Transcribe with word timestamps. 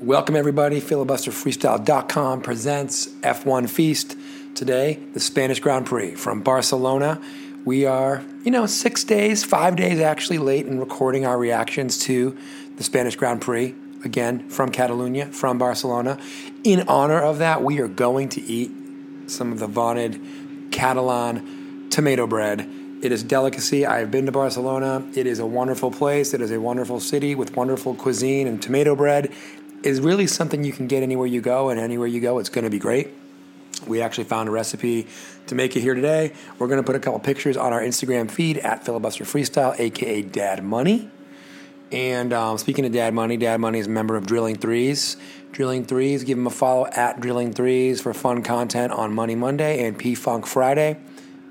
Welcome, 0.00 0.34
everybody. 0.34 0.80
FilibusterFreestyle.com 0.80 2.40
presents 2.40 3.08
F1 3.20 3.68
Feast. 3.68 4.16
Today, 4.54 4.94
the 5.12 5.20
Spanish 5.20 5.60
Grand 5.60 5.84
Prix 5.84 6.14
from 6.14 6.40
Barcelona. 6.40 7.20
We 7.66 7.84
are, 7.84 8.24
you 8.42 8.50
know, 8.50 8.64
six 8.64 9.04
days, 9.04 9.44
five 9.44 9.76
days 9.76 10.00
actually 10.00 10.38
late 10.38 10.64
in 10.64 10.80
recording 10.80 11.26
our 11.26 11.36
reactions 11.36 11.98
to 12.04 12.34
the 12.76 12.82
Spanish 12.82 13.14
Grand 13.14 13.42
Prix, 13.42 13.74
again, 14.02 14.48
from 14.48 14.70
Catalonia, 14.70 15.26
from 15.26 15.58
Barcelona. 15.58 16.18
In 16.64 16.88
honor 16.88 17.20
of 17.20 17.36
that, 17.36 17.62
we 17.62 17.78
are 17.80 17.88
going 17.88 18.30
to 18.30 18.40
eat 18.40 18.70
some 19.26 19.52
of 19.52 19.58
the 19.58 19.66
vaunted 19.66 20.18
Catalan 20.72 21.90
tomato 21.90 22.26
bread. 22.26 22.66
It 23.02 23.12
is 23.12 23.22
delicacy. 23.22 23.84
I 23.84 23.98
have 23.98 24.10
been 24.10 24.24
to 24.26 24.32
Barcelona. 24.32 25.06
It 25.14 25.26
is 25.26 25.38
a 25.38 25.46
wonderful 25.46 25.90
place. 25.90 26.32
It 26.32 26.40
is 26.40 26.50
a 26.50 26.60
wonderful 26.60 27.00
city 27.00 27.34
with 27.34 27.54
wonderful 27.54 27.94
cuisine 27.94 28.46
and 28.46 28.62
tomato 28.62 28.96
bread 28.96 29.30
is 29.82 30.00
really 30.00 30.26
something 30.26 30.64
you 30.64 30.72
can 30.72 30.86
get 30.86 31.02
anywhere 31.02 31.26
you 31.26 31.40
go, 31.40 31.70
and 31.70 31.80
anywhere 31.80 32.06
you 32.06 32.20
go, 32.20 32.38
it's 32.38 32.48
going 32.48 32.64
to 32.64 32.70
be 32.70 32.78
great. 32.78 33.08
We 33.86 34.02
actually 34.02 34.24
found 34.24 34.48
a 34.48 34.52
recipe 34.52 35.06
to 35.46 35.54
make 35.54 35.76
it 35.76 35.80
here 35.80 35.94
today. 35.94 36.32
We're 36.58 36.68
going 36.68 36.80
to 36.80 36.86
put 36.86 36.96
a 36.96 37.00
couple 37.00 37.18
pictures 37.20 37.56
on 37.56 37.72
our 37.72 37.80
Instagram 37.80 38.30
feed 38.30 38.58
at 38.58 38.84
Filibuster 38.84 39.24
Freestyle, 39.24 39.78
aka 39.78 40.22
Dad 40.22 40.62
Money. 40.62 41.10
And 41.92 42.32
um, 42.32 42.58
speaking 42.58 42.84
of 42.84 42.92
Dad 42.92 43.14
Money, 43.14 43.36
Dad 43.36 43.58
Money 43.58 43.78
is 43.78 43.86
a 43.86 43.90
member 43.90 44.16
of 44.16 44.26
Drilling 44.26 44.56
Threes. 44.56 45.16
Drilling 45.52 45.84
Threes, 45.84 46.22
give 46.22 46.38
them 46.38 46.46
a 46.46 46.50
follow 46.50 46.86
at 46.86 47.20
Drilling 47.20 47.52
Threes 47.52 48.00
for 48.00 48.14
fun 48.14 48.42
content 48.42 48.92
on 48.92 49.12
Money 49.12 49.34
Monday 49.34 49.84
and 49.84 49.98
P 49.98 50.14
Funk 50.14 50.46
Friday. 50.46 50.98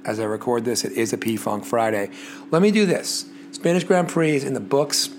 As 0.06 0.20
I 0.20 0.24
record 0.24 0.64
this, 0.64 0.86
it 0.86 0.94
is 0.94 1.12
a 1.12 1.18
P 1.18 1.36
Funk 1.36 1.66
Friday. 1.66 2.10
Let 2.52 2.62
me 2.62 2.72
do 2.72 2.86
this 2.86 3.26
Spanish 3.52 3.84
Grand 3.84 4.08
Prix 4.08 4.36
is 4.36 4.44
in 4.46 4.54
the 4.54 4.62
books 4.62 5.10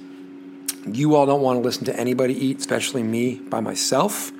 you 0.87 1.15
all 1.15 1.27
don't 1.27 1.43
want 1.43 1.59
to 1.59 1.62
listen 1.62 1.84
to 1.87 1.98
anybody 1.98 2.34
eat, 2.34 2.59
especially 2.59 3.02
me 3.02 3.37
by 3.37 3.61
myself. 3.61 4.33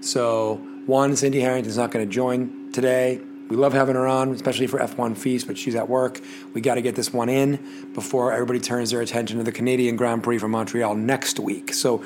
So, 0.00 0.56
one, 0.86 1.16
Cindy 1.16 1.40
Harrington's 1.40 1.76
not 1.76 1.90
going 1.90 2.06
to 2.06 2.12
join 2.12 2.70
today. 2.72 3.20
We 3.48 3.56
love 3.56 3.72
having 3.72 3.94
her 3.94 4.06
on, 4.06 4.32
especially 4.32 4.66
for 4.66 4.78
F1 4.78 5.16
Feast, 5.16 5.46
but 5.46 5.56
she's 5.56 5.74
at 5.74 5.88
work. 5.88 6.20
We 6.52 6.60
got 6.60 6.74
to 6.74 6.82
get 6.82 6.96
this 6.96 7.12
one 7.12 7.28
in 7.28 7.92
before 7.94 8.32
everybody 8.32 8.60
turns 8.60 8.90
their 8.90 9.00
attention 9.00 9.38
to 9.38 9.44
the 9.44 9.52
Canadian 9.52 9.96
Grand 9.96 10.22
Prix 10.22 10.38
from 10.38 10.50
Montreal 10.50 10.94
next 10.94 11.38
week. 11.38 11.72
So, 11.72 12.04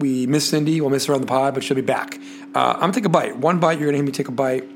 we 0.00 0.26
miss 0.26 0.48
Cindy. 0.48 0.80
We'll 0.80 0.90
miss 0.90 1.06
her 1.06 1.14
on 1.14 1.20
the 1.20 1.26
pod, 1.26 1.54
but 1.54 1.62
she'll 1.62 1.74
be 1.74 1.82
back. 1.82 2.18
Uh, 2.54 2.72
I'm 2.74 2.80
going 2.80 2.92
to 2.92 3.00
take 3.00 3.06
a 3.06 3.10
bite. 3.10 3.36
One 3.36 3.60
bite, 3.60 3.78
you're 3.78 3.90
going 3.90 3.92
to 3.92 3.98
hear 3.98 4.06
me 4.06 4.12
take 4.12 4.28
a 4.28 4.32
bite. 4.32 4.68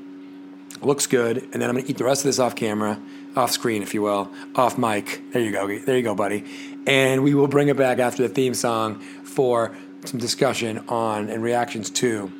Looks 0.81 1.07
good. 1.07 1.37
And 1.37 1.53
then 1.53 1.63
I'm 1.63 1.75
going 1.75 1.85
to 1.85 1.89
eat 1.89 1.97
the 1.97 2.03
rest 2.03 2.21
of 2.21 2.25
this 2.25 2.39
off 2.39 2.55
camera, 2.55 2.99
off 3.35 3.51
screen, 3.51 3.81
if 3.81 3.93
you 3.93 4.01
will, 4.01 4.31
off 4.55 4.77
mic. 4.77 5.21
There 5.31 5.41
you 5.41 5.51
go. 5.51 5.67
There 5.67 5.97
you 5.97 6.03
go, 6.03 6.15
buddy 6.15 6.45
and 6.87 7.23
we 7.23 7.33
will 7.33 7.47
bring 7.47 7.69
it 7.69 7.77
back 7.77 7.99
after 7.99 8.27
the 8.27 8.29
theme 8.33 8.53
song 8.53 8.99
for 8.99 9.75
some 10.05 10.19
discussion 10.19 10.83
on 10.87 11.29
and 11.29 11.41
reactions 11.41 11.89
to 11.89 12.31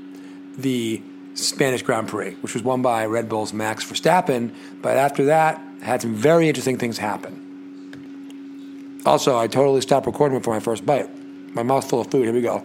the 0.57 1.01
Spanish 1.33 1.81
Grand 1.81 2.07
Prix, 2.07 2.35
which 2.35 2.53
was 2.53 2.63
won 2.63 2.81
by 2.81 3.05
Red 3.05 3.27
Bull's 3.27 3.53
Max 3.53 3.83
Verstappen. 3.83 4.55
But 4.81 4.97
after 4.97 5.25
that, 5.25 5.61
had 5.81 6.01
some 6.01 6.13
very 6.13 6.47
interesting 6.47 6.77
things 6.77 6.97
happen. 6.97 7.41
Also, 9.05 9.37
I 9.37 9.47
totally 9.47 9.81
stopped 9.81 10.05
recording 10.05 10.37
before 10.37 10.53
my 10.53 10.59
first 10.59 10.85
bite. 10.85 11.09
My 11.53 11.63
mouth's 11.63 11.87
full 11.89 12.01
of 12.01 12.11
food. 12.11 12.25
Here 12.25 12.33
we 12.33 12.41
go. 12.41 12.63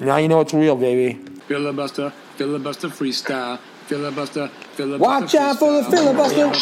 Now 0.00 0.16
you 0.16 0.28
know 0.28 0.40
it's 0.40 0.54
real, 0.54 0.76
baby. 0.76 1.20
Filibuster, 1.48 2.12
filibuster 2.36 2.88
freestyle. 2.88 3.58
Filibuster, 3.86 4.48
filibuster. 4.72 4.98
Watch 4.98 5.34
out 5.36 5.58
for 5.60 5.72
the 5.72 5.84
filibuster. 5.84 6.52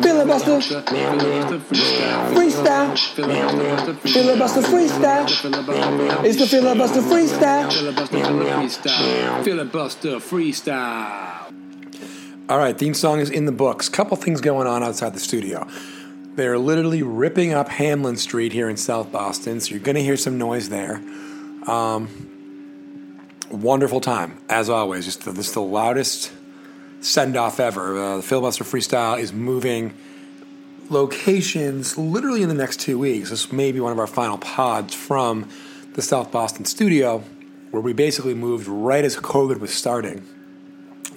Filibuster. 0.00 0.60
Freestyle. 2.32 2.96
Filibuster 4.12 4.62
freestyle. 4.62 6.24
It's 6.24 6.38
the 6.38 6.46
filibuster 6.46 7.00
freestyle. 7.00 7.68
Filibuster 9.42 10.10
freestyle. 10.20 11.52
All 12.48 12.58
right, 12.58 12.78
theme 12.78 12.94
song 12.94 13.18
is 13.18 13.28
in 13.28 13.44
the 13.44 13.52
books. 13.52 13.88
Couple 13.88 14.16
things 14.16 14.40
going 14.40 14.68
on 14.68 14.84
outside 14.84 15.12
the 15.12 15.20
studio. 15.20 15.66
They're 16.36 16.56
literally 16.56 17.02
ripping 17.02 17.52
up 17.52 17.68
Hamlin 17.68 18.16
Street 18.16 18.52
here 18.52 18.68
in 18.68 18.76
South 18.76 19.10
Boston, 19.10 19.58
so 19.58 19.72
you're 19.72 19.80
going 19.80 19.96
to 19.96 20.04
hear 20.04 20.16
some 20.16 20.38
noise 20.38 20.68
there. 20.68 21.02
Um, 21.66 22.37
wonderful 23.50 24.00
time 24.00 24.38
as 24.48 24.68
always. 24.68 25.04
Just 25.04 25.24
the, 25.24 25.32
this 25.32 25.48
is 25.48 25.54
the 25.54 25.62
loudest 25.62 26.32
send 27.00 27.36
off 27.36 27.60
ever. 27.60 27.96
Uh, 27.96 28.16
the 28.16 28.22
filibuster 28.22 28.64
freestyle 28.64 29.18
is 29.18 29.32
moving 29.32 29.94
locations 30.90 31.98
literally 31.98 32.42
in 32.42 32.48
the 32.48 32.54
next 32.54 32.80
two 32.80 32.98
weeks. 32.98 33.30
This 33.30 33.52
may 33.52 33.72
be 33.72 33.80
one 33.80 33.92
of 33.92 33.98
our 33.98 34.06
final 34.06 34.38
pods 34.38 34.94
from 34.94 35.48
the 35.94 36.02
South 36.02 36.30
Boston 36.30 36.64
studio, 36.64 37.22
where 37.70 37.82
we 37.82 37.92
basically 37.92 38.34
moved 38.34 38.66
right 38.66 39.04
as 39.04 39.16
COVID 39.16 39.60
was 39.60 39.72
starting. 39.72 40.26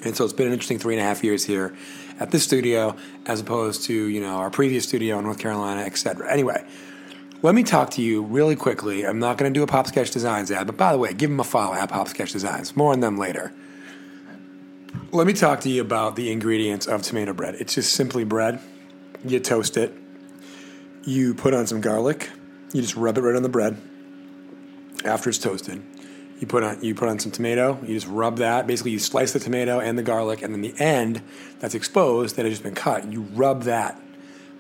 And 0.03 0.16
so 0.16 0.24
it's 0.24 0.34
been 0.34 0.48
an 0.48 0.53
interesting 0.53 0.80
three 0.80 0.96
and 0.96 1.02
a 1.02 1.06
half 1.06 1.24
years 1.24 1.46
here 1.46 1.75
at 2.19 2.31
this 2.31 2.44
studio, 2.44 2.96
as 3.25 3.40
opposed 3.40 3.84
to 3.84 3.94
you 3.94 4.22
know 4.22 4.36
our 4.38 4.50
previous 4.50 4.88
studio 4.88 5.19
in 5.19 5.25
North 5.25 5.40
Carolina, 5.40 5.81
etc. 5.81 6.31
Anyway, 6.31 6.66
let 7.41 7.56
me 7.56 7.63
talk 7.63 7.90
to 7.91 8.02
you 8.02 8.22
really 8.22 8.56
quickly. 8.56 9.06
I'm 9.06 9.19
not 9.19 9.38
going 9.38 9.52
to 9.52 9.57
do 9.57 9.63
a 9.63 9.68
Pop 9.68 9.88
Sketch 9.88 10.12
Designs 10.12 10.52
ad, 10.52 10.68
but 10.68 10.78
by 10.78 10.91
the 10.91 11.00
way, 11.00 11.13
give 11.13 11.29
them 11.29 11.40
a 11.40 11.44
follow 11.44 11.74
at 11.74 11.90
Pop 11.90 12.07
Sketch 12.07 12.31
Designs. 12.31 12.75
More 12.75 12.91
on 12.91 13.00
them 13.00 13.18
later. 13.18 13.52
Let 15.12 15.25
me 15.25 15.34
talk 15.34 15.62
to 15.62 15.69
you 15.69 15.81
about 15.81 16.16
the 16.16 16.31
ingredients 16.31 16.85
of 16.85 17.01
tomato 17.01 17.34
bread. 17.34 17.56
It's 17.56 17.74
just 17.74 17.94
simply 17.94 18.24
bread. 18.24 18.59
You 19.25 19.40
toast 19.40 19.75
it. 19.75 19.94
You 21.03 21.34
put 21.34 21.53
on 21.53 21.66
some 21.66 21.81
garlic. 21.81 22.30
You 22.74 22.81
just 22.81 22.96
rub 22.96 23.18
it 23.18 23.22
right 23.22 23.35
on 23.35 23.44
the 23.44 23.50
bread 23.50 23.81
after 25.03 25.30
it's 25.30 25.40
toasted. 25.40 25.81
You 26.40 26.47
put 26.47 26.63
on 26.63 26.84
you 26.84 26.96
put 26.96 27.09
on 27.09 27.19
some 27.19 27.31
tomato. 27.31 27.80
You 27.81 27.96
just 27.96 28.07
rub 28.07 28.38
that. 28.38 28.68
Basically, 28.68 28.91
you 28.91 29.00
slice 29.00 29.34
the 29.34 29.40
tomato 29.40 29.80
and 29.80 29.97
the 29.97 30.03
garlic, 30.03 30.41
and 30.41 30.53
then 30.53 30.62
the 30.62 30.74
end 30.80 31.22
that's 31.59 31.75
exposed 31.75 32.35
that 32.35 32.46
has 32.46 32.53
just 32.53 32.63
been 32.63 32.75
cut. 32.75 33.12
You 33.12 33.22
rub 33.22 33.63
that 33.63 34.00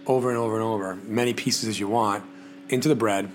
over 0.05 0.29
and 0.29 0.37
over 0.37 0.55
and 0.55 0.63
over, 0.63 0.95
many 0.95 1.33
pieces 1.33 1.69
as 1.69 1.79
you 1.79 1.87
want 1.87 2.23
into 2.71 2.87
the 2.87 2.95
bread, 2.95 3.29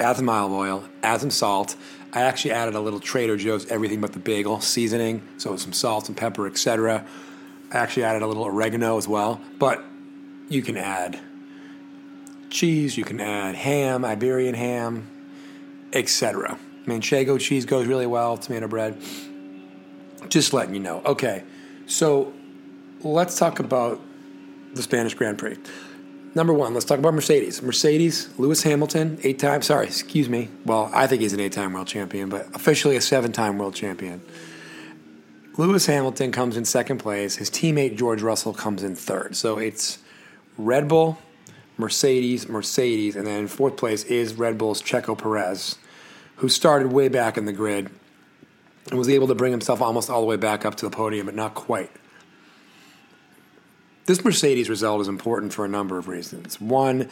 add 0.00 0.16
some 0.16 0.28
olive 0.28 0.52
oil, 0.52 0.84
add 1.02 1.20
some 1.20 1.30
salt. 1.30 1.76
I 2.12 2.22
actually 2.22 2.52
added 2.52 2.74
a 2.74 2.80
little 2.80 3.00
Trader 3.00 3.36
Joe's 3.36 3.66
everything 3.66 4.00
but 4.00 4.12
the 4.12 4.18
bagel 4.18 4.60
seasoning, 4.60 5.26
so 5.38 5.56
some 5.56 5.72
salt 5.72 6.08
and 6.08 6.16
pepper, 6.16 6.46
etc. 6.46 7.04
I 7.72 7.76
actually 7.76 8.04
added 8.04 8.22
a 8.22 8.26
little 8.26 8.44
oregano 8.44 8.96
as 8.96 9.08
well, 9.08 9.40
but 9.58 9.82
you 10.48 10.62
can 10.62 10.76
add 10.76 11.18
cheese, 12.50 12.96
you 12.96 13.04
can 13.04 13.20
add 13.20 13.54
ham, 13.54 14.04
Iberian 14.04 14.54
ham, 14.54 15.08
etc. 15.92 16.58
Manchego 16.86 17.40
cheese 17.40 17.64
goes 17.64 17.86
really 17.86 18.06
well, 18.06 18.36
tomato 18.36 18.68
bread. 18.68 19.00
Just 20.28 20.52
letting 20.52 20.74
you 20.74 20.80
know. 20.80 21.02
Okay, 21.04 21.44
so 21.86 22.32
let's 23.02 23.38
talk 23.38 23.58
about 23.58 24.00
the 24.74 24.82
Spanish 24.82 25.14
Grand 25.14 25.38
Prix. 25.38 25.56
Number 26.34 26.54
one, 26.54 26.72
let's 26.72 26.86
talk 26.86 26.98
about 26.98 27.12
Mercedes. 27.12 27.60
Mercedes, 27.60 28.30
Lewis 28.38 28.62
Hamilton, 28.62 29.18
eight 29.22 29.38
time, 29.38 29.60
sorry, 29.60 29.86
excuse 29.86 30.30
me. 30.30 30.48
Well, 30.64 30.90
I 30.94 31.06
think 31.06 31.20
he's 31.20 31.34
an 31.34 31.40
eight 31.40 31.52
time 31.52 31.74
world 31.74 31.88
champion, 31.88 32.30
but 32.30 32.46
officially 32.54 32.96
a 32.96 33.02
seven 33.02 33.32
time 33.32 33.58
world 33.58 33.74
champion. 33.74 34.22
Lewis 35.58 35.84
Hamilton 35.84 36.32
comes 36.32 36.56
in 36.56 36.64
second 36.64 36.98
place. 36.98 37.36
His 37.36 37.50
teammate 37.50 37.96
George 37.96 38.22
Russell 38.22 38.54
comes 38.54 38.82
in 38.82 38.96
third. 38.96 39.36
So 39.36 39.58
it's 39.58 39.98
Red 40.56 40.88
Bull, 40.88 41.18
Mercedes, 41.76 42.48
Mercedes, 42.48 43.14
and 43.16 43.26
then 43.26 43.40
in 43.40 43.48
fourth 43.48 43.76
place 43.76 44.04
is 44.04 44.32
Red 44.34 44.56
Bull's 44.56 44.80
Checo 44.80 45.16
Perez, 45.16 45.76
who 46.36 46.48
started 46.48 46.92
way 46.92 47.08
back 47.08 47.36
in 47.36 47.44
the 47.44 47.52
grid 47.52 47.90
and 48.88 48.98
was 48.98 49.10
able 49.10 49.28
to 49.28 49.34
bring 49.34 49.52
himself 49.52 49.82
almost 49.82 50.08
all 50.08 50.22
the 50.22 50.26
way 50.26 50.36
back 50.36 50.64
up 50.64 50.76
to 50.76 50.86
the 50.86 50.90
podium, 50.90 51.26
but 51.26 51.34
not 51.34 51.54
quite. 51.54 51.90
This 54.06 54.24
Mercedes 54.24 54.68
result 54.68 55.00
is 55.00 55.08
important 55.08 55.52
for 55.52 55.64
a 55.64 55.68
number 55.68 55.98
of 55.98 56.08
reasons. 56.08 56.60
One, 56.60 57.08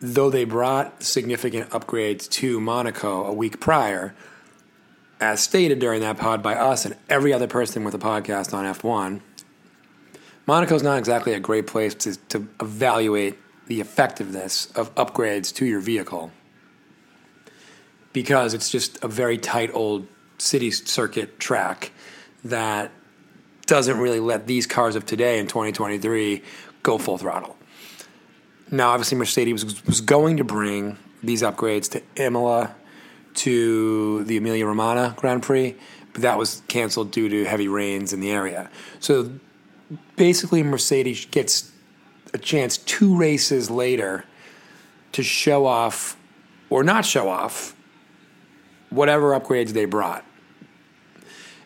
though 0.00 0.30
they 0.30 0.44
brought 0.44 1.02
significant 1.02 1.70
upgrades 1.70 2.28
to 2.30 2.60
Monaco 2.60 3.24
a 3.24 3.32
week 3.32 3.60
prior, 3.60 4.14
as 5.20 5.40
stated 5.40 5.78
during 5.78 6.00
that 6.00 6.18
pod 6.18 6.42
by 6.42 6.54
us 6.54 6.84
and 6.84 6.96
every 7.08 7.32
other 7.32 7.46
person 7.46 7.84
with 7.84 7.94
a 7.94 7.98
podcast 7.98 8.52
on 8.52 8.64
F1, 8.64 9.20
Monaco 10.46 10.74
is 10.74 10.82
not 10.82 10.98
exactly 10.98 11.32
a 11.32 11.40
great 11.40 11.66
place 11.66 11.94
to, 11.94 12.16
to 12.28 12.46
evaluate 12.60 13.38
the 13.66 13.80
effectiveness 13.80 14.70
of 14.72 14.94
upgrades 14.94 15.54
to 15.54 15.64
your 15.64 15.80
vehicle 15.80 16.30
because 18.12 18.54
it's 18.54 18.70
just 18.70 19.02
a 19.02 19.08
very 19.08 19.38
tight 19.38 19.70
old 19.74 20.06
city 20.38 20.70
circuit 20.70 21.38
track 21.38 21.92
that 22.44 22.90
doesn't 23.66 23.98
really 23.98 24.20
let 24.20 24.46
these 24.46 24.66
cars 24.66 24.96
of 24.96 25.06
today 25.06 25.38
in 25.38 25.46
2023 25.46 26.42
go 26.82 26.98
full 26.98 27.18
throttle. 27.18 27.56
Now, 28.70 28.90
obviously, 28.90 29.18
Mercedes 29.18 29.64
was, 29.64 29.84
was 29.86 30.00
going 30.00 30.36
to 30.38 30.44
bring 30.44 30.98
these 31.22 31.42
upgrades 31.42 31.90
to 31.92 32.02
Imola, 32.16 32.74
to 33.34 34.24
the 34.24 34.36
Emilia 34.36 34.66
Romagna 34.66 35.14
Grand 35.16 35.42
Prix, 35.42 35.76
but 36.12 36.22
that 36.22 36.38
was 36.38 36.62
canceled 36.68 37.10
due 37.10 37.28
to 37.28 37.44
heavy 37.44 37.68
rains 37.68 38.12
in 38.12 38.20
the 38.20 38.30
area. 38.30 38.70
So 39.00 39.30
basically, 40.16 40.62
Mercedes 40.62 41.26
gets 41.26 41.72
a 42.32 42.38
chance 42.38 42.78
two 42.78 43.16
races 43.16 43.70
later 43.70 44.24
to 45.12 45.22
show 45.22 45.66
off 45.66 46.16
or 46.70 46.82
not 46.82 47.04
show 47.04 47.28
off 47.28 47.76
whatever 48.90 49.38
upgrades 49.38 49.70
they 49.70 49.84
brought. 49.84 50.24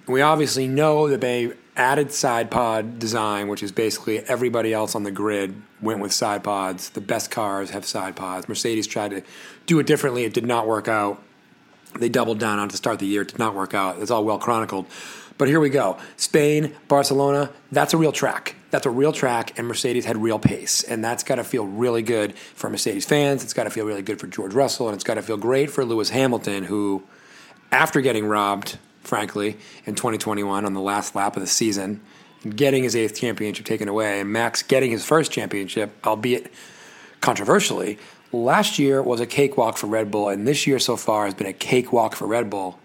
And 0.06 0.14
we 0.14 0.20
obviously 0.20 0.66
know 0.66 1.08
that 1.08 1.20
they 1.20 1.52
added 1.78 2.12
side 2.12 2.50
pod 2.50 2.98
design, 2.98 3.48
which 3.48 3.62
is 3.62 3.72
basically 3.72 4.18
everybody 4.20 4.74
else 4.74 4.94
on 4.94 5.04
the 5.04 5.10
grid 5.10 5.62
went 5.80 6.00
with 6.00 6.12
side 6.12 6.44
pods. 6.44 6.90
The 6.90 7.00
best 7.00 7.30
cars 7.30 7.70
have 7.70 7.86
side 7.86 8.16
pods. 8.16 8.48
Mercedes 8.48 8.86
tried 8.86 9.12
to 9.12 9.22
do 9.66 9.78
it 9.78 9.86
differently. 9.86 10.24
It 10.24 10.34
did 10.34 10.44
not 10.44 10.66
work 10.66 10.88
out. 10.88 11.22
They 11.98 12.08
doubled 12.08 12.38
down 12.38 12.58
on 12.58 12.68
to 12.68 12.76
start 12.76 12.98
the 12.98 13.06
year. 13.06 13.22
It 13.22 13.28
did 13.28 13.38
not 13.38 13.54
work 13.54 13.72
out. 13.72 14.00
It's 14.00 14.10
all 14.10 14.24
well 14.24 14.38
chronicled. 14.38 14.86
But 15.38 15.46
here 15.46 15.60
we 15.60 15.70
go. 15.70 15.96
Spain, 16.16 16.74
Barcelona, 16.88 17.50
that's 17.70 17.94
a 17.94 17.96
real 17.96 18.10
track. 18.10 18.56
That's 18.70 18.86
a 18.86 18.90
real 18.90 19.12
track, 19.12 19.56
and 19.56 19.68
Mercedes 19.68 20.04
had 20.04 20.16
real 20.16 20.40
pace. 20.40 20.82
And 20.82 21.02
that's 21.02 21.22
got 21.22 21.36
to 21.36 21.44
feel 21.44 21.64
really 21.64 22.02
good 22.02 22.36
for 22.36 22.68
Mercedes 22.68 23.06
fans. 23.06 23.44
It's 23.44 23.54
got 23.54 23.64
to 23.64 23.70
feel 23.70 23.86
really 23.86 24.02
good 24.02 24.18
for 24.18 24.26
George 24.26 24.52
Russell, 24.52 24.88
and 24.88 24.94
it's 24.96 25.04
got 25.04 25.14
to 25.14 25.22
feel 25.22 25.36
great 25.36 25.70
for 25.70 25.84
Lewis 25.84 26.10
Hamilton, 26.10 26.64
who, 26.64 27.04
after 27.70 28.00
getting 28.00 28.26
robbed, 28.26 28.78
frankly, 29.08 29.56
in 29.86 29.94
2021 29.94 30.64
on 30.64 30.74
the 30.74 30.80
last 30.80 31.14
lap 31.14 31.36
of 31.36 31.40
the 31.40 31.48
season, 31.48 32.00
getting 32.54 32.84
his 32.84 32.94
eighth 32.94 33.18
championship 33.18 33.66
taken 33.66 33.88
away, 33.88 34.20
and 34.20 34.30
Max 34.30 34.62
getting 34.62 34.90
his 34.90 35.04
first 35.04 35.32
championship, 35.32 35.90
albeit 36.06 36.52
controversially, 37.20 37.98
last 38.32 38.78
year 38.78 39.02
was 39.02 39.20
a 39.20 39.26
cakewalk 39.26 39.76
for 39.76 39.86
Red 39.86 40.10
Bull, 40.10 40.28
and 40.28 40.46
this 40.46 40.66
year 40.66 40.78
so 40.78 40.96
far 40.96 41.24
has 41.24 41.34
been 41.34 41.46
a 41.46 41.52
cakewalk 41.52 42.14
for 42.14 42.26
Red 42.26 42.50
Bull. 42.50 42.78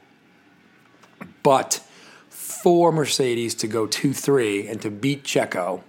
But 1.44 1.82
for 2.30 2.92
Mercedes 2.92 3.54
to 3.56 3.68
go 3.68 3.86
2 3.86 4.14
3 4.14 4.68
and 4.68 4.82
to 4.82 4.90
beat 4.90 5.24
Checo, 5.24 5.84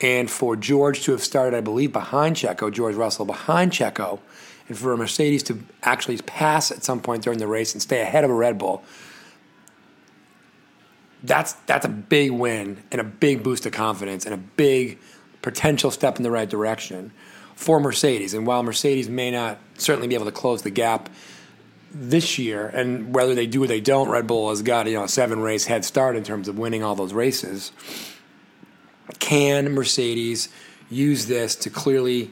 and 0.00 0.30
for 0.30 0.56
George 0.56 1.02
to 1.04 1.12
have 1.12 1.22
started, 1.22 1.56
I 1.56 1.60
believe, 1.60 1.92
behind 1.92 2.36
Checo, 2.36 2.72
George 2.72 2.94
Russell 2.94 3.24
behind 3.24 3.72
Checo, 3.72 4.20
and 4.68 4.76
for 4.76 4.92
a 4.92 4.96
Mercedes 4.96 5.42
to 5.44 5.60
actually 5.82 6.18
pass 6.18 6.70
at 6.70 6.82
some 6.82 7.00
point 7.00 7.22
during 7.22 7.38
the 7.38 7.46
race 7.46 7.72
and 7.72 7.82
stay 7.82 8.00
ahead 8.00 8.24
of 8.24 8.30
a 8.30 8.34
Red 8.34 8.58
Bull. 8.58 8.82
That's 11.26 11.54
that's 11.66 11.84
a 11.84 11.88
big 11.88 12.30
win 12.30 12.82
and 12.92 13.00
a 13.00 13.04
big 13.04 13.42
boost 13.42 13.66
of 13.66 13.72
confidence 13.72 14.24
and 14.24 14.34
a 14.34 14.38
big 14.38 14.98
potential 15.42 15.90
step 15.90 16.16
in 16.16 16.22
the 16.22 16.30
right 16.30 16.48
direction 16.48 17.12
for 17.56 17.80
Mercedes. 17.80 18.32
And 18.32 18.46
while 18.46 18.62
Mercedes 18.62 19.08
may 19.08 19.30
not 19.30 19.58
certainly 19.76 20.06
be 20.06 20.14
able 20.14 20.26
to 20.26 20.32
close 20.32 20.62
the 20.62 20.70
gap 20.70 21.08
this 21.92 22.38
year, 22.38 22.68
and 22.68 23.14
whether 23.14 23.34
they 23.34 23.46
do 23.46 23.64
or 23.64 23.66
they 23.66 23.80
don't, 23.80 24.08
Red 24.08 24.26
Bull 24.26 24.50
has 24.50 24.62
got 24.62 24.86
you 24.86 24.94
know 24.94 25.04
a 25.04 25.08
seven 25.08 25.40
race 25.40 25.64
head 25.64 25.84
start 25.84 26.16
in 26.16 26.22
terms 26.22 26.46
of 26.48 26.58
winning 26.58 26.84
all 26.84 26.94
those 26.94 27.12
races. 27.12 27.72
Can 29.18 29.72
Mercedes 29.72 30.48
use 30.90 31.26
this 31.26 31.56
to 31.56 31.70
clearly, 31.70 32.30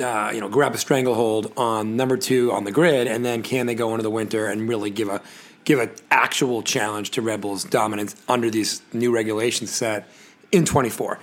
uh, 0.00 0.30
you 0.34 0.40
know, 0.40 0.48
grab 0.48 0.74
a 0.74 0.78
stranglehold 0.78 1.52
on 1.56 1.96
number 1.96 2.16
two 2.16 2.52
on 2.52 2.64
the 2.64 2.72
grid, 2.72 3.06
and 3.06 3.24
then 3.24 3.42
can 3.42 3.66
they 3.66 3.74
go 3.74 3.90
into 3.92 4.02
the 4.02 4.10
winter 4.10 4.46
and 4.46 4.68
really 4.68 4.90
give 4.90 5.08
a 5.08 5.20
give 5.64 5.78
an 5.78 5.90
actual 6.10 6.62
challenge 6.62 7.10
to 7.12 7.22
Red 7.22 7.40
Bull's 7.40 7.64
dominance 7.64 8.14
under 8.28 8.50
these 8.50 8.82
new 8.92 9.12
regulations 9.12 9.70
set 9.70 10.08
in 10.52 10.64
24? 10.64 11.18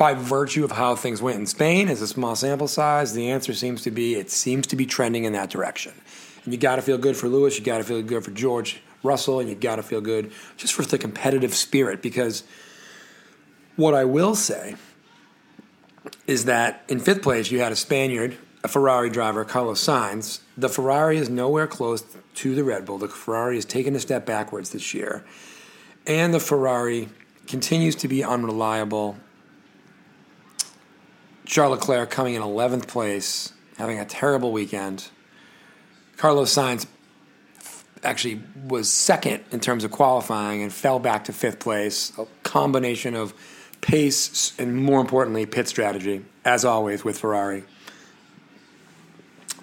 by 0.00 0.14
virtue 0.14 0.64
of 0.64 0.72
how 0.72 0.96
things 0.96 1.20
went 1.20 1.38
in 1.38 1.44
Spain, 1.44 1.86
as 1.90 2.00
a 2.00 2.06
small 2.06 2.34
sample 2.34 2.66
size, 2.66 3.12
the 3.12 3.28
answer 3.28 3.52
seems 3.52 3.82
to 3.82 3.90
be 3.90 4.14
it 4.14 4.30
seems 4.30 4.66
to 4.66 4.74
be 4.74 4.86
trending 4.86 5.24
in 5.24 5.34
that 5.34 5.50
direction. 5.50 5.92
And 6.42 6.54
you 6.54 6.58
got 6.58 6.76
to 6.76 6.82
feel 6.82 6.96
good 6.96 7.18
for 7.18 7.28
Lewis, 7.28 7.58
you 7.58 7.64
got 7.66 7.78
to 7.78 7.84
feel 7.84 8.00
good 8.00 8.24
for 8.24 8.30
George 8.30 8.80
Russell, 9.02 9.40
and 9.40 9.48
you 9.50 9.54
got 9.54 9.76
to 9.76 9.82
feel 9.82 10.00
good 10.00 10.32
just 10.56 10.72
for 10.72 10.86
the 10.86 10.96
competitive 10.96 11.54
spirit. 11.54 12.00
Because 12.00 12.44
what 13.76 13.92
I 13.92 14.06
will 14.06 14.34
say 14.34 14.76
is 16.26 16.46
that 16.46 16.82
in 16.88 16.98
fifth 16.98 17.20
place, 17.20 17.50
you 17.50 17.60
had 17.60 17.70
a 17.70 17.76
Spaniard, 17.76 18.38
a 18.62 18.68
Ferrari 18.68 19.10
driver, 19.10 19.44
Carlos 19.44 19.84
Sainz. 19.84 20.40
The 20.56 20.68
Ferrari 20.68 21.18
is 21.18 21.28
nowhere 21.28 21.66
close 21.66 22.04
to 22.34 22.54
the 22.54 22.64
Red 22.64 22.84
Bull. 22.84 22.98
The 22.98 23.08
Ferrari 23.08 23.56
has 23.56 23.64
taken 23.64 23.94
a 23.94 24.00
step 24.00 24.26
backwards 24.26 24.70
this 24.70 24.92
year. 24.92 25.24
And 26.06 26.34
the 26.34 26.40
Ferrari 26.40 27.08
continues 27.46 27.96
to 27.96 28.08
be 28.08 28.22
unreliable 28.22 29.16
Charles 31.44 31.80
Leclerc 31.80 32.10
coming 32.10 32.34
in 32.34 32.42
11th 32.42 32.86
place, 32.86 33.52
having 33.76 33.98
a 33.98 34.04
terrible 34.04 34.52
weekend. 34.52 35.08
Carlos 36.16 36.54
Sainz 36.54 36.86
actually 38.04 38.40
was 38.68 38.90
second 38.90 39.42
in 39.50 39.58
terms 39.58 39.82
of 39.82 39.90
qualifying 39.90 40.62
and 40.62 40.72
fell 40.72 41.00
back 41.00 41.24
to 41.24 41.32
fifth 41.32 41.58
place. 41.58 42.12
A 42.18 42.26
combination 42.44 43.16
of 43.16 43.34
pace 43.80 44.52
and, 44.58 44.76
more 44.76 45.00
importantly, 45.00 45.44
pit 45.44 45.66
strategy, 45.66 46.24
as 46.44 46.64
always 46.64 47.04
with 47.04 47.18
Ferrari. 47.18 47.64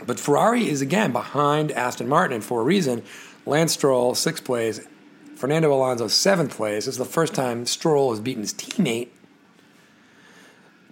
But 0.05 0.19
Ferrari 0.19 0.69
is 0.69 0.81
again 0.81 1.11
behind 1.11 1.71
Aston 1.71 2.07
Martin 2.07 2.35
and 2.35 2.43
for 2.43 2.61
a 2.61 2.63
reason. 2.63 3.03
Lance 3.45 3.73
Stroll, 3.73 4.15
sixth 4.15 4.43
place. 4.43 4.85
Fernando 5.35 5.73
Alonso, 5.73 6.07
seventh 6.07 6.55
place. 6.55 6.85
This 6.85 6.95
is 6.95 6.97
the 6.97 7.05
first 7.05 7.33
time 7.33 7.65
Stroll 7.65 8.09
has 8.11 8.19
beaten 8.19 8.41
his 8.41 8.53
teammate. 8.53 9.09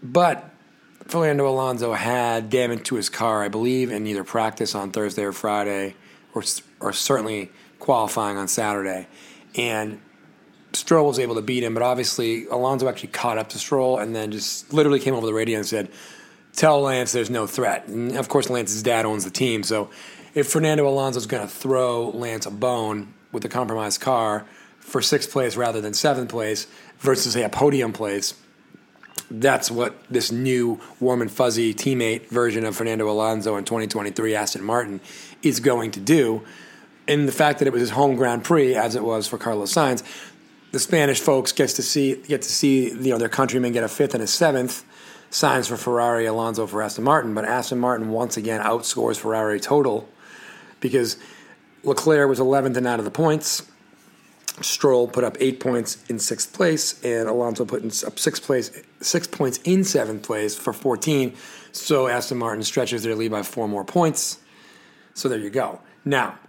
But 0.04 0.50
Fernando 1.08 1.48
Alonso 1.48 1.94
had 1.94 2.50
damage 2.50 2.84
to 2.86 2.96
his 2.96 3.10
car, 3.10 3.44
I 3.44 3.48
believe, 3.48 3.92
in 3.92 4.06
either 4.08 4.24
practice 4.24 4.76
on 4.76 4.92
Thursday 4.92 5.24
or 5.24 5.32
Friday, 5.32 5.96
or 6.34 6.44
or 6.80 6.94
certainly 6.94 7.52
qualifying 7.80 8.38
on 8.38 8.48
Saturday, 8.48 9.08
and 9.56 10.00
Stroll 10.74 11.08
was 11.08 11.20
able 11.20 11.36
to 11.36 11.42
beat 11.42 11.64
him. 11.64 11.74
But 11.74 11.84
obviously, 11.84 12.46
Alonso 12.48 12.88
actually 12.88 13.10
caught 13.10 13.38
up 13.38 13.50
to 13.50 13.60
Stroll, 13.60 13.98
and 13.98 14.16
then 14.16 14.32
just 14.32 14.74
literally 14.74 15.00
came 15.00 15.14
over 15.14 15.26
the 15.26 15.34
radio 15.34 15.58
and 15.58 15.68
said, 15.68 15.90
"Tell 16.56 16.82
Lance 16.82 17.12
there's 17.12 17.30
no 17.30 17.48
threat." 17.48 17.88
And 17.88 18.16
of 18.18 18.30
course, 18.30 18.50
Lance's 18.50 18.84
dad 18.84 19.06
owns 19.06 19.24
the 19.24 19.32
team, 19.32 19.64
so 19.64 19.90
if 20.34 20.48
Fernando 20.48 20.88
Alonso 20.88 21.20
is 21.20 21.28
going 21.28 21.44
to 21.48 21.54
throw 21.54 22.10
Lance 22.10 22.46
a 22.46 22.52
bone 22.52 23.14
with 23.32 23.46
a 23.46 23.50
compromised 23.50 24.02
car 24.02 24.46
for 24.80 25.02
sixth 25.02 25.32
place 25.32 25.56
rather 25.56 25.82
than 25.82 25.94
seventh 25.94 26.30
place 26.30 26.68
versus 27.00 27.34
say 27.34 27.44
a 27.44 27.50
podium 27.50 27.94
place 27.94 28.34
that's 29.32 29.72
what 29.72 29.96
this 30.10 30.32
new 30.32 30.80
warm 31.00 31.22
and 31.22 31.32
fuzzy 31.32 31.74
teammate 31.74 32.28
version 32.28 32.66
of 32.66 32.76
Fernando 32.76 33.10
Alonso 33.10 33.56
in 33.58 33.66
2023 33.66 34.36
Aston 34.36 34.64
Martin 34.64 35.02
is 35.42 35.60
going 35.60 35.92
to 35.92 36.00
do. 36.00 36.44
And 37.08 37.28
the 37.28 37.32
fact 37.32 37.60
that 37.60 37.68
it 37.68 37.72
was 37.72 37.82
his 37.82 37.90
home 37.92 38.16
Grand 38.16 38.44
Prix, 38.44 38.76
as 38.76 38.96
it 38.96 39.04
was 39.04 39.28
for 39.28 39.38
Carlos 39.38 39.74
Sainz, 39.74 40.04
the 40.72 40.80
Spanish 40.80 41.20
folks 41.20 41.52
gets 41.52 41.74
to 41.74 41.84
see 41.84 42.16
get 42.28 42.42
to 42.42 42.52
see 42.52 42.90
you 42.90 43.12
know 43.12 43.18
their 43.18 43.30
countrymen 43.30 43.72
get 43.72 43.84
a 43.84 43.88
fifth 43.88 44.14
and 44.14 44.24
a 44.24 44.28
seventh. 44.28 44.84
Sainz 45.36 45.68
for 45.68 45.76
Ferrari, 45.76 46.26
Alonso 46.26 46.66
for 46.66 46.82
Aston 46.82 47.04
Martin, 47.04 47.34
but 47.34 47.44
Aston 47.44 47.78
Martin 47.78 48.08
once 48.08 48.38
again 48.38 48.62
outscores 48.62 49.18
Ferrari 49.18 49.60
total 49.60 50.08
because 50.80 51.18
Leclerc 51.84 52.30
was 52.30 52.40
11th 52.40 52.78
and 52.78 52.88
out 52.88 53.00
of 53.00 53.06
the 53.06 53.12
points. 53.12 53.70
Stroll 54.62 55.10
put 55.10 55.26
up 55.26 55.36
eight 55.42 55.60
points 55.60 56.02
in 56.08 56.20
sixth 56.20 56.54
place, 56.54 57.04
and 57.04 57.28
Alonso 57.28 57.66
put 57.66 57.82
in 57.82 57.92
up 58.08 58.18
six 58.18 58.40
place, 58.40 58.72
six 59.02 59.28
points 59.28 59.60
in 59.66 59.84
seventh 59.84 60.24
place 60.24 60.58
for 60.58 60.72
14. 60.72 61.36
So 61.74 62.08
Aston 62.08 62.38
Martin 62.38 62.64
stretches 62.64 63.04
their 63.04 63.14
lead 63.14 63.32
by 63.32 63.44
four 63.44 63.68
more 63.68 63.84
points. 63.84 64.40
So 65.16 65.28
there 65.28 65.38
you 65.38 65.50
go. 65.50 65.82
Now, 66.06 66.40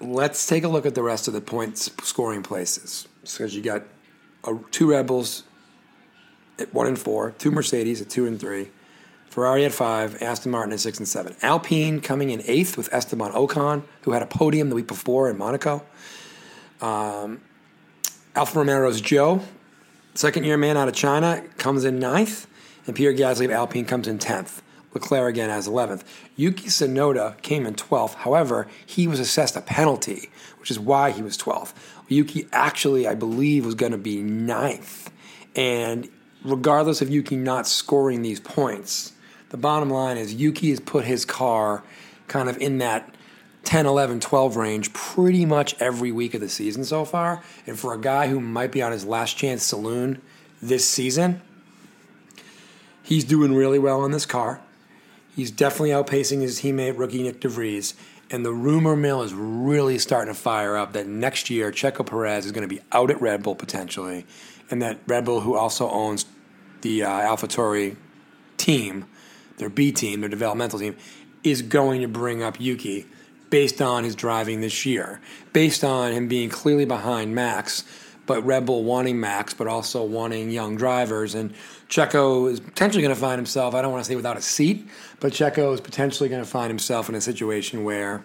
let's 0.00 0.46
take 0.46 0.64
a 0.64 0.68
look 0.68 0.86
at 0.86 0.94
the 0.94 1.02
rest 1.02 1.28
of 1.28 1.34
the 1.34 1.42
points 1.42 1.90
scoring 2.02 2.42
places. 2.42 3.06
Because 3.20 3.54
you 3.54 3.60
got 3.60 3.82
a, 4.44 4.54
two 4.70 4.92
Red 4.92 5.06
Bulls 5.06 5.42
at 6.58 6.72
one 6.74 6.86
and 6.86 6.98
four, 6.98 7.32
two 7.32 7.50
Mercedes 7.50 8.00
at 8.00 8.10
two 8.10 8.26
and 8.26 8.40
three, 8.40 8.70
Ferrari 9.28 9.64
at 9.64 9.72
five, 9.72 10.20
Aston 10.22 10.50
Martin 10.50 10.72
at 10.72 10.80
six 10.80 10.98
and 10.98 11.06
seven. 11.06 11.36
Alpine 11.42 12.00
coming 12.00 12.30
in 12.30 12.42
eighth 12.46 12.76
with 12.76 12.92
Esteban 12.92 13.32
Ocon, 13.32 13.82
who 14.02 14.12
had 14.12 14.22
a 14.22 14.26
podium 14.26 14.68
the 14.68 14.74
week 14.74 14.88
before 14.88 15.30
in 15.30 15.38
Monaco. 15.38 15.84
Um, 16.80 17.40
Alfa 18.34 18.58
Romeo's 18.58 19.02
Zhou, 19.02 19.42
second 20.14 20.44
year 20.44 20.56
man 20.56 20.76
out 20.76 20.88
of 20.88 20.94
China, 20.94 21.42
comes 21.56 21.84
in 21.84 21.98
ninth, 21.98 22.46
and 22.86 22.96
Pierre 22.96 23.12
Gasly 23.12 23.44
of 23.44 23.50
Alpine 23.50 23.84
comes 23.84 24.08
in 24.08 24.18
10th. 24.18 24.60
Leclerc 24.94 25.30
again 25.30 25.50
as 25.50 25.68
11th. 25.68 26.02
Yuki 26.36 26.68
Tsunoda 26.68 27.40
came 27.42 27.66
in 27.66 27.74
12th. 27.74 28.14
However, 28.14 28.66
he 28.86 29.06
was 29.06 29.20
assessed 29.20 29.56
a 29.56 29.60
penalty, 29.60 30.30
which 30.58 30.70
is 30.70 30.78
why 30.78 31.10
he 31.10 31.22
was 31.22 31.36
12th. 31.36 31.74
Yuki 32.08 32.48
actually, 32.52 33.06
I 33.06 33.14
believe, 33.14 33.66
was 33.66 33.74
going 33.74 33.92
to 33.92 33.98
be 33.98 34.22
ninth. 34.22 35.10
And 35.54 36.08
regardless 36.44 37.00
of 37.02 37.10
Yuki 37.10 37.36
not 37.36 37.66
scoring 37.66 38.22
these 38.22 38.40
points, 38.40 39.12
the 39.50 39.56
bottom 39.56 39.90
line 39.90 40.16
is 40.16 40.34
Yuki 40.34 40.70
has 40.70 40.80
put 40.80 41.04
his 41.04 41.24
car 41.24 41.82
kind 42.26 42.48
of 42.48 42.58
in 42.58 42.78
that 42.78 43.14
10, 43.64 43.86
11, 43.86 44.20
12 44.20 44.56
range 44.56 44.92
pretty 44.92 45.44
much 45.44 45.74
every 45.80 46.12
week 46.12 46.34
of 46.34 46.40
the 46.40 46.48
season 46.48 46.84
so 46.84 47.04
far. 47.04 47.42
And 47.66 47.78
for 47.78 47.92
a 47.92 48.00
guy 48.00 48.28
who 48.28 48.40
might 48.40 48.72
be 48.72 48.82
on 48.82 48.92
his 48.92 49.04
last 49.04 49.36
chance 49.36 49.62
saloon 49.62 50.22
this 50.62 50.88
season, 50.88 51.42
he's 53.02 53.24
doing 53.24 53.54
really 53.54 53.78
well 53.78 54.04
in 54.04 54.10
this 54.10 54.26
car. 54.26 54.60
He's 55.34 55.50
definitely 55.50 55.90
outpacing 55.90 56.40
his 56.40 56.60
teammate, 56.60 56.98
rookie 56.98 57.22
Nick 57.22 57.40
de 57.40 57.48
Vries. 57.48 57.94
And 58.30 58.44
the 58.44 58.52
rumor 58.52 58.96
mill 58.96 59.22
is 59.22 59.32
really 59.32 59.98
starting 59.98 60.32
to 60.32 60.38
fire 60.38 60.76
up 60.76 60.92
that 60.92 61.06
next 61.06 61.48
year 61.48 61.70
Checo 61.70 62.04
Perez 62.04 62.44
is 62.44 62.52
going 62.52 62.68
to 62.68 62.74
be 62.74 62.82
out 62.92 63.10
at 63.10 63.20
Red 63.20 63.42
Bull 63.42 63.54
potentially. 63.54 64.26
And 64.70 64.82
that 64.82 64.98
Red 65.06 65.24
Bull, 65.24 65.40
who 65.40 65.56
also 65.56 65.88
owns 65.90 66.26
the 66.82 67.02
uh, 67.02 67.08
AlphaTauri 67.08 67.96
team, 68.56 69.06
their 69.56 69.70
B 69.70 69.92
team, 69.92 70.20
their 70.20 70.28
developmental 70.28 70.78
team, 70.78 70.96
is 71.42 71.62
going 71.62 72.00
to 72.02 72.08
bring 72.08 72.42
up 72.42 72.60
Yuki 72.60 73.06
based 73.50 73.80
on 73.80 74.04
his 74.04 74.14
driving 74.14 74.60
this 74.60 74.84
year, 74.84 75.20
based 75.52 75.82
on 75.82 76.12
him 76.12 76.28
being 76.28 76.50
clearly 76.50 76.84
behind 76.84 77.34
Max, 77.34 77.84
but 78.26 78.44
Red 78.44 78.66
Bull 78.66 78.84
wanting 78.84 79.18
Max, 79.18 79.54
but 79.54 79.66
also 79.66 80.04
wanting 80.04 80.50
young 80.50 80.76
drivers. 80.76 81.34
And 81.34 81.54
Checo 81.88 82.50
is 82.50 82.60
potentially 82.60 83.02
going 83.02 83.14
to 83.14 83.20
find 83.20 83.38
himself, 83.38 83.74
I 83.74 83.80
don't 83.80 83.90
want 83.90 84.04
to 84.04 84.08
say 84.08 84.16
without 84.16 84.36
a 84.36 84.42
seat, 84.42 84.86
but 85.18 85.32
Checo 85.32 85.72
is 85.72 85.80
potentially 85.80 86.28
going 86.28 86.42
to 86.42 86.48
find 86.48 86.68
himself 86.68 87.08
in 87.08 87.14
a 87.14 87.20
situation 87.20 87.84
where 87.84 88.22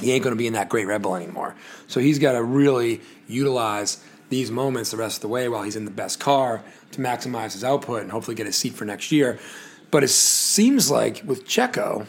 he 0.00 0.12
ain't 0.12 0.24
going 0.24 0.34
to 0.34 0.38
be 0.38 0.46
in 0.46 0.54
that 0.54 0.68
great 0.68 0.86
Red 0.86 1.02
Bull 1.02 1.14
anymore. 1.16 1.54
So 1.88 2.00
he's 2.00 2.18
got 2.18 2.32
to 2.32 2.42
really 2.42 3.02
utilize 3.26 4.02
these 4.28 4.50
moments 4.50 4.90
the 4.90 4.96
rest 4.96 5.18
of 5.18 5.22
the 5.22 5.28
way 5.28 5.48
while 5.48 5.62
he's 5.62 5.76
in 5.76 5.84
the 5.84 5.90
best 5.90 6.20
car 6.20 6.62
to 6.92 7.00
maximize 7.00 7.52
his 7.52 7.64
output 7.64 8.02
and 8.02 8.10
hopefully 8.10 8.34
get 8.34 8.46
a 8.46 8.52
seat 8.52 8.74
for 8.74 8.84
next 8.84 9.10
year. 9.10 9.38
But 9.90 10.04
it 10.04 10.08
seems 10.08 10.90
like 10.90 11.22
with 11.24 11.46
Checo, 11.46 12.06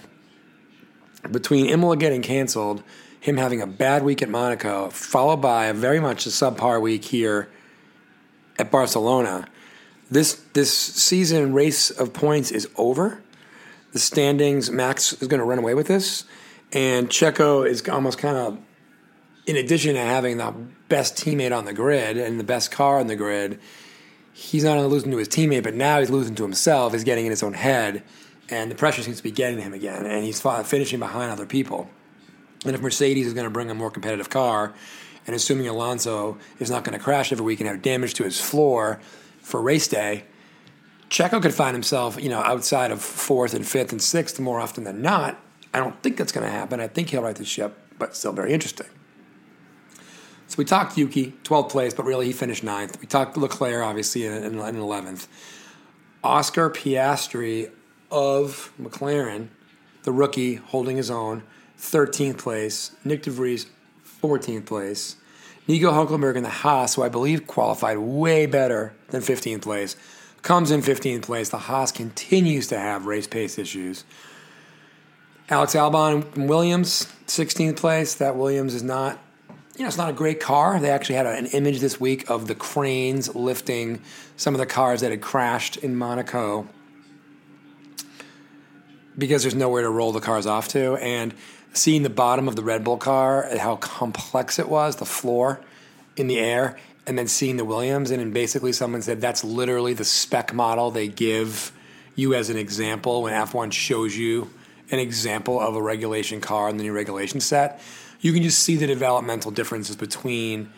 between 1.32 1.68
Imola 1.68 1.98
getting 1.98 2.22
canceled, 2.22 2.84
him 3.20 3.38
having 3.38 3.62
a 3.62 3.68
bad 3.68 4.04
week 4.04 4.22
at 4.22 4.30
Monaco, 4.30 4.90
followed 4.90 5.38
by 5.38 5.68
a 5.68 5.74
very 5.74 6.00
much 6.00 6.26
a 6.26 6.30
subpar 6.30 6.82
week 6.82 7.06
here 7.06 7.50
at 8.58 8.72
Barcelona, 8.72 9.48
this 10.12 10.42
this 10.54 10.74
season 10.74 11.54
race 11.54 11.92
of 11.92 12.14
points 12.14 12.52
is 12.52 12.68
over. 12.78 13.22
The 13.92 14.00
standings, 14.00 14.70
Max 14.70 15.14
is 15.14 15.28
going 15.28 15.40
to 15.40 15.46
run 15.46 15.60
away 15.60 15.74
with 15.74 15.88
this, 15.88 16.26
and 16.72 17.10
Checo 17.10 17.68
is 17.68 17.88
almost 17.88 18.18
kind 18.18 18.38
of, 18.38 18.58
in 19.50 19.56
addition 19.56 19.96
to 19.96 20.02
having 20.02 20.38
the 20.38 20.54
best 20.90 21.16
teammate 21.16 21.56
on 21.56 21.66
the 21.66 21.74
grid 21.74 22.18
and 22.18 22.40
the 22.40 22.44
best 22.44 22.72
car 22.72 23.00
on 23.00 23.08
the 23.08 23.16
grid, 23.16 23.60
he's 24.32 24.64
not 24.64 24.78
only 24.78 24.90
losing 24.90 25.12
to 25.12 25.18
his 25.18 25.28
teammate, 25.28 25.64
but 25.64 25.74
now 25.74 26.00
he's 26.00 26.10
losing 26.10 26.36
to 26.36 26.44
himself. 26.44 26.94
He's 26.94 27.04
getting 27.04 27.26
in 27.26 27.32
his 27.32 27.44
own 27.44 27.54
head 27.54 28.04
and 28.52 28.72
the 28.72 28.76
pressure 28.76 29.02
seems 29.02 29.18
to 29.18 29.24
be 29.24 29.32
getting 29.32 29.58
to 29.58 29.62
him 29.62 29.74
again, 29.74 30.06
and 30.06 30.24
he's 30.24 30.42
finishing 30.42 31.00
behind 31.00 31.32
other 31.32 31.46
people. 31.46 31.90
And 32.66 32.76
if 32.76 32.82
Mercedes 32.82 33.28
is 33.28 33.34
going 33.34 33.46
to 33.46 33.52
bring 33.52 33.70
a 33.70 33.76
more 33.76 33.92
competitive 33.92 34.30
car, 34.30 34.74
and 35.28 35.36
assuming 35.36 35.68
Alonso 35.68 36.38
is 36.60 36.72
not 36.72 36.84
going 36.84 36.98
to 36.98 37.04
crash 37.04 37.32
every 37.32 37.46
week 37.46 37.60
and 37.60 37.70
have 37.70 37.82
damage 37.82 38.16
to 38.16 38.24
his 38.24 38.42
floor 38.42 39.00
for 39.42 39.62
race 39.62 39.88
day, 39.88 40.24
Checo 41.10 41.42
could 41.42 41.54
find 41.54 41.76
himself, 41.76 42.22
you 42.22 42.30
know, 42.30 42.40
outside 42.40 42.92
of 42.92 43.02
fourth 43.02 43.54
and 43.54 43.68
fifth 43.68 43.92
and 43.92 44.02
sixth 44.02 44.40
more 44.40 44.60
often 44.60 44.84
than 44.84 45.02
not. 45.02 45.40
I 45.74 45.80
don't 45.80 46.02
think 46.02 46.18
that's 46.18 46.32
going 46.32 46.46
to 46.46 46.52
happen. 46.52 46.80
I 46.80 46.88
think 46.88 47.10
he'll 47.10 47.22
right 47.22 47.36
the 47.36 47.46
ship, 47.46 47.78
but 47.98 48.16
still 48.16 48.32
very 48.32 48.54
interesting. 48.54 48.88
We 50.60 50.66
talked 50.66 50.98
Yuki, 50.98 51.32
12th 51.46 51.70
place, 51.70 51.94
but 51.94 52.04
really 52.04 52.26
he 52.26 52.34
finished 52.34 52.66
ninth. 52.66 53.00
We 53.00 53.08
talked 53.08 53.38
Leclerc, 53.38 53.82
obviously, 53.82 54.26
in, 54.26 54.44
in 54.44 54.56
11th. 54.56 55.28
Oscar 56.22 56.70
Piastri 56.70 57.72
of 58.12 58.74
McLaren, 58.78 59.48
the 60.04 60.12
rookie 60.12 60.56
holding 60.56 60.98
his 60.98 61.10
own, 61.10 61.44
13th 61.78 62.40
place. 62.40 62.92
Nick 63.06 63.24
de 63.24 63.32
Vries, 63.32 63.68
14th 64.22 64.66
place. 64.66 65.16
Nico 65.66 65.94
Hulkenberg 65.94 66.36
in 66.36 66.44
the 66.44 66.50
Haas, 66.50 66.96
who 66.96 67.04
I 67.04 67.08
believe 67.08 67.48
qualified 67.48 68.00
way 68.00 68.46
better 68.46 68.92
than 69.12 69.22
15th 69.22 69.62
place, 69.62 69.96
comes 70.42 70.72
in 70.72 70.82
15th 70.82 71.22
place. 71.22 71.48
The 71.48 71.58
Haas 71.58 71.94
continues 71.94 72.68
to 72.68 72.78
have 72.78 73.06
race 73.06 73.28
pace 73.28 73.58
issues. 73.58 74.04
Alex 75.48 75.74
Albon 75.74 76.48
Williams, 76.48 77.08
16th 77.28 77.78
place. 77.78 78.14
That 78.16 78.36
Williams 78.36 78.74
is 78.74 78.84
not, 78.84 79.20
you 79.80 79.84
know, 79.84 79.88
it's 79.88 79.98
not 79.98 80.10
a 80.10 80.14
great 80.14 80.42
car. 80.42 80.78
They 80.78 80.90
actually 80.90 81.16
had 81.16 81.26
an 81.26 81.46
image 81.48 81.80
this 81.80 82.02
week 82.02 82.30
of 82.30 82.48
the 82.48 82.54
cranes 82.54 83.34
lifting 83.34 84.02
some 84.36 84.54
of 84.54 84.60
the 84.60 84.66
cars 84.66 85.00
that 85.00 85.12
had 85.12 85.22
crashed 85.22 85.78
in 85.78 85.96
Monaco 85.96 86.68
because 89.18 89.42
there's 89.44 89.56
nowhere 89.56 89.84
to 89.84 89.90
roll 89.90 90.12
the 90.12 90.20
cars 90.20 90.46
off 90.46 90.68
to. 90.70 90.96
And 90.96 91.34
seeing 91.72 92.04
the 92.04 92.10
bottom 92.10 92.50
of 92.50 92.58
the 92.58 92.62
Red 92.62 92.84
Bull 92.84 92.98
car 92.98 93.42
and 93.42 93.58
how 93.58 93.78
complex 93.78 94.60
it 94.60 94.68
was, 94.68 94.98
the 94.98 95.06
floor 95.06 95.62
in 96.18 96.28
the 96.28 96.40
air, 96.40 96.78
and 97.08 97.18
then 97.18 97.30
seeing 97.30 97.56
the 97.56 97.64
Williams, 97.64 98.12
and 98.12 98.20
then 98.20 98.32
basically 98.32 98.74
someone 98.74 99.02
said 99.02 99.22
that's 99.22 99.46
literally 99.46 99.94
the 99.94 100.04
spec 100.04 100.54
model 100.54 100.92
they 100.92 101.08
give 101.08 101.72
you 102.16 102.34
as 102.34 102.50
an 102.50 102.58
example 102.58 103.24
when 103.24 103.34
F1 103.34 103.72
shows 103.72 104.18
you 104.18 104.52
an 104.92 105.00
example 105.00 105.58
of 105.58 105.78
a 105.78 105.82
regulation 105.82 106.42
car 106.42 106.68
in 106.68 106.76
the 106.76 106.84
new 106.84 106.92
regulation 106.92 107.40
set. 107.40 107.80
You 108.20 108.34
can 108.34 108.44
just 108.44 108.60
see 108.60 108.76
the 108.76 108.88
developmental 108.88 109.52
differences 109.52 109.96
between 109.96 110.72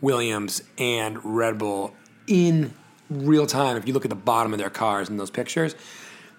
Williams 0.00 0.62
and 0.78 1.24
Red 1.24 1.58
Bull 1.58 1.94
in 2.26 2.74
real 3.08 3.46
time 3.46 3.76
if 3.76 3.86
you 3.86 3.94
look 3.94 4.04
at 4.04 4.10
the 4.10 4.16
bottom 4.16 4.52
of 4.52 4.58
their 4.58 4.70
cars 4.70 5.08
in 5.08 5.16
those 5.16 5.30
pictures. 5.30 5.74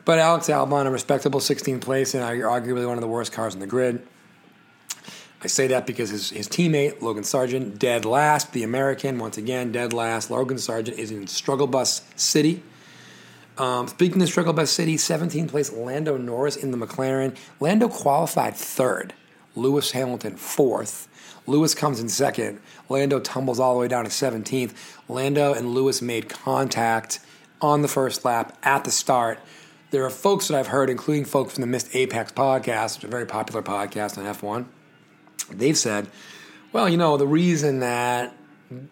But 0.05 0.19
Alex 0.19 0.47
Albon, 0.47 0.85
a 0.85 0.91
respectable 0.91 1.39
16th 1.39 1.81
place, 1.81 2.13
and 2.13 2.23
arguably 2.23 2.87
one 2.87 2.97
of 2.97 3.01
the 3.01 3.07
worst 3.07 3.31
cars 3.31 3.53
on 3.53 3.59
the 3.59 3.67
grid. 3.67 4.05
I 5.41 5.47
say 5.47 5.67
that 5.67 5.87
because 5.87 6.09
his, 6.09 6.31
his 6.31 6.49
teammate, 6.49 7.01
Logan 7.01 7.23
Sargeant, 7.23 7.79
dead 7.79 8.03
last. 8.03 8.51
The 8.51 8.63
American, 8.63 9.19
once 9.19 9.37
again, 9.37 9.71
dead 9.71 9.93
last. 9.93 10.29
Logan 10.29 10.57
Sargeant 10.57 10.97
is 10.97 11.11
in 11.11 11.27
Struggle 11.27 11.67
Bus 11.67 12.01
City. 12.15 12.61
Um, 13.57 13.87
speaking 13.87 14.21
of 14.21 14.27
Struggle 14.27 14.53
Bus 14.53 14.71
City, 14.71 14.97
17th 14.97 15.49
place, 15.49 15.71
Lando 15.71 16.17
Norris 16.17 16.57
in 16.57 16.71
the 16.71 16.77
McLaren. 16.77 17.37
Lando 17.59 17.87
qualified 17.87 18.55
third. 18.55 19.13
Lewis 19.59 19.91
Hamilton 19.91 20.35
fourth. 20.35 21.07
Lewis 21.47 21.73
comes 21.73 21.99
in 21.99 22.09
second. 22.09 22.59
Lando 22.89 23.19
tumbles 23.19 23.59
all 23.59 23.73
the 23.73 23.79
way 23.79 23.87
down 23.87 24.03
to 24.03 24.09
17th. 24.09 24.73
Lando 25.07 25.53
and 25.53 25.73
Lewis 25.73 26.01
made 26.01 26.29
contact 26.29 27.19
on 27.61 27.81
the 27.81 27.87
first 27.87 28.23
lap 28.23 28.57
at 28.63 28.83
the 28.83 28.91
start 28.91 29.39
there 29.91 30.05
are 30.05 30.09
folks 30.09 30.47
that 30.47 30.57
I've 30.57 30.67
heard, 30.67 30.89
including 30.89 31.25
folks 31.25 31.53
from 31.53 31.61
the 31.61 31.67
Missed 31.67 31.95
Apex 31.95 32.31
podcast, 32.31 32.95
which 32.95 33.03
is 33.03 33.03
a 33.05 33.07
very 33.07 33.25
popular 33.25 33.63
podcast 33.63 34.17
on 34.17 34.25
F1. 34.25 34.65
They've 35.51 35.77
said, 35.77 36.07
well, 36.71 36.87
you 36.87 36.97
know, 36.97 37.17
the 37.17 37.25
reason 37.25 37.79
that 37.79 38.35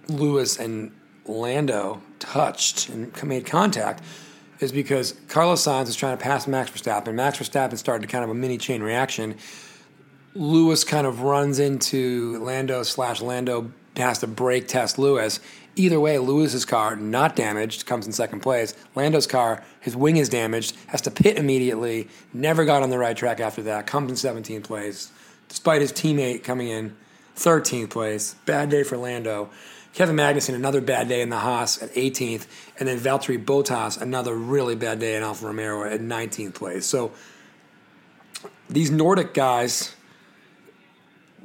Lewis 0.07 0.57
and 0.57 0.91
Lando 1.25 2.01
touched 2.17 2.89
and 2.89 3.13
made 3.23 3.45
contact 3.45 4.03
is 4.59 4.71
because 4.71 5.13
Carlos 5.27 5.63
Sainz 5.63 5.85
was 5.85 5.95
trying 5.95 6.17
to 6.17 6.23
pass 6.23 6.47
Max 6.47 6.71
Verstappen. 6.71 7.13
Max 7.13 7.37
Verstappen 7.37 7.77
started 7.77 8.09
kind 8.09 8.23
of 8.23 8.31
a 8.31 8.33
mini 8.33 8.57
chain 8.57 8.81
reaction. 8.81 9.37
Lewis 10.37 10.83
kind 10.83 11.07
of 11.07 11.21
runs 11.21 11.57
into 11.57 12.37
Lando 12.43 12.83
slash 12.83 13.21
Lando 13.21 13.71
has 13.95 14.19
to 14.19 14.27
brake 14.27 14.67
test 14.67 14.99
Lewis. 14.99 15.39
Either 15.75 15.99
way, 15.99 16.19
Lewis's 16.19 16.63
car, 16.63 16.95
not 16.95 17.35
damaged, 17.35 17.85
comes 17.85 18.05
in 18.05 18.11
second 18.11 18.41
place. 18.41 18.75
Lando's 18.95 19.25
car, 19.25 19.63
his 19.79 19.95
wing 19.95 20.17
is 20.17 20.29
damaged, 20.29 20.75
has 20.87 21.01
to 21.01 21.11
pit 21.11 21.37
immediately, 21.37 22.07
never 22.33 22.65
got 22.65 22.83
on 22.83 22.89
the 22.91 22.97
right 22.97 23.17
track 23.17 23.39
after 23.39 23.63
that, 23.63 23.87
comes 23.87 24.23
in 24.23 24.35
17th 24.35 24.63
place, 24.63 25.11
despite 25.49 25.81
his 25.81 25.91
teammate 25.91 26.43
coming 26.43 26.67
in 26.67 26.95
13th 27.35 27.89
place. 27.89 28.35
Bad 28.45 28.69
day 28.69 28.83
for 28.83 28.97
Lando. 28.97 29.49
Kevin 29.93 30.15
Magnussen, 30.15 30.53
another 30.53 30.81
bad 30.81 31.07
day 31.07 31.21
in 31.21 31.29
the 31.29 31.39
Haas 31.39 31.81
at 31.81 31.91
18th, 31.93 32.45
and 32.77 32.87
then 32.87 32.99
Valtteri 32.99 33.43
Bottas, 33.43 33.99
another 33.99 34.35
really 34.35 34.75
bad 34.75 34.99
day 34.99 35.15
in 35.15 35.23
Alfa 35.23 35.47
Romeo 35.47 35.83
at 35.83 36.01
19th 36.01 36.53
place. 36.53 36.85
So 36.85 37.11
these 38.69 38.91
Nordic 38.91 39.33
guys, 39.33 39.95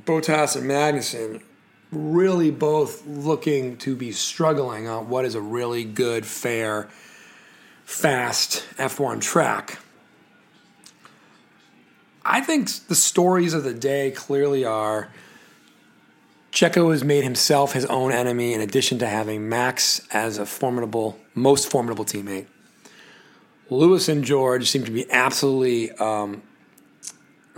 Bottas 0.05 0.57
and 0.57 0.69
Magnussen, 0.69 1.43
really 1.91 2.51
both 2.51 3.07
looking 3.07 3.77
to 3.79 3.95
be 3.95 4.13
struggling 4.13 4.89
on 4.89 5.09
what 5.09 5.25
is 5.25 5.35
a 5.35 5.41
really 5.41 5.85
good, 5.85 6.27
fair, 6.27 6.89
fast 7.85 8.65
F1 8.77 9.21
track. 9.21 9.79
I 12.25 12.41
think 12.41 12.71
the 12.89 12.95
stories 12.95 13.53
of 13.53 13.65
the 13.65 13.75
day 13.75 14.11
clearly 14.13 14.65
are 14.65 15.11
Checo 16.53 16.93
has 16.93 17.03
made 17.03 17.25
himself 17.25 17.73
his 17.73 17.85
own 17.87 18.13
enemy 18.13 18.53
in 18.55 18.61
addition 18.61 18.99
to 18.99 19.07
having 19.07 19.49
Max 19.49 20.07
as 20.13 20.39
a 20.39 20.47
formidable, 20.47 21.19
most 21.35 21.71
formidable 21.71 22.05
teammate. 22.05 22.47
Lewis 23.71 24.09
and 24.09 24.23
George 24.23 24.69
seem 24.69 24.85
to 24.85 24.91
be 24.91 25.11
absolutely, 25.11 25.91
um, 25.93 26.43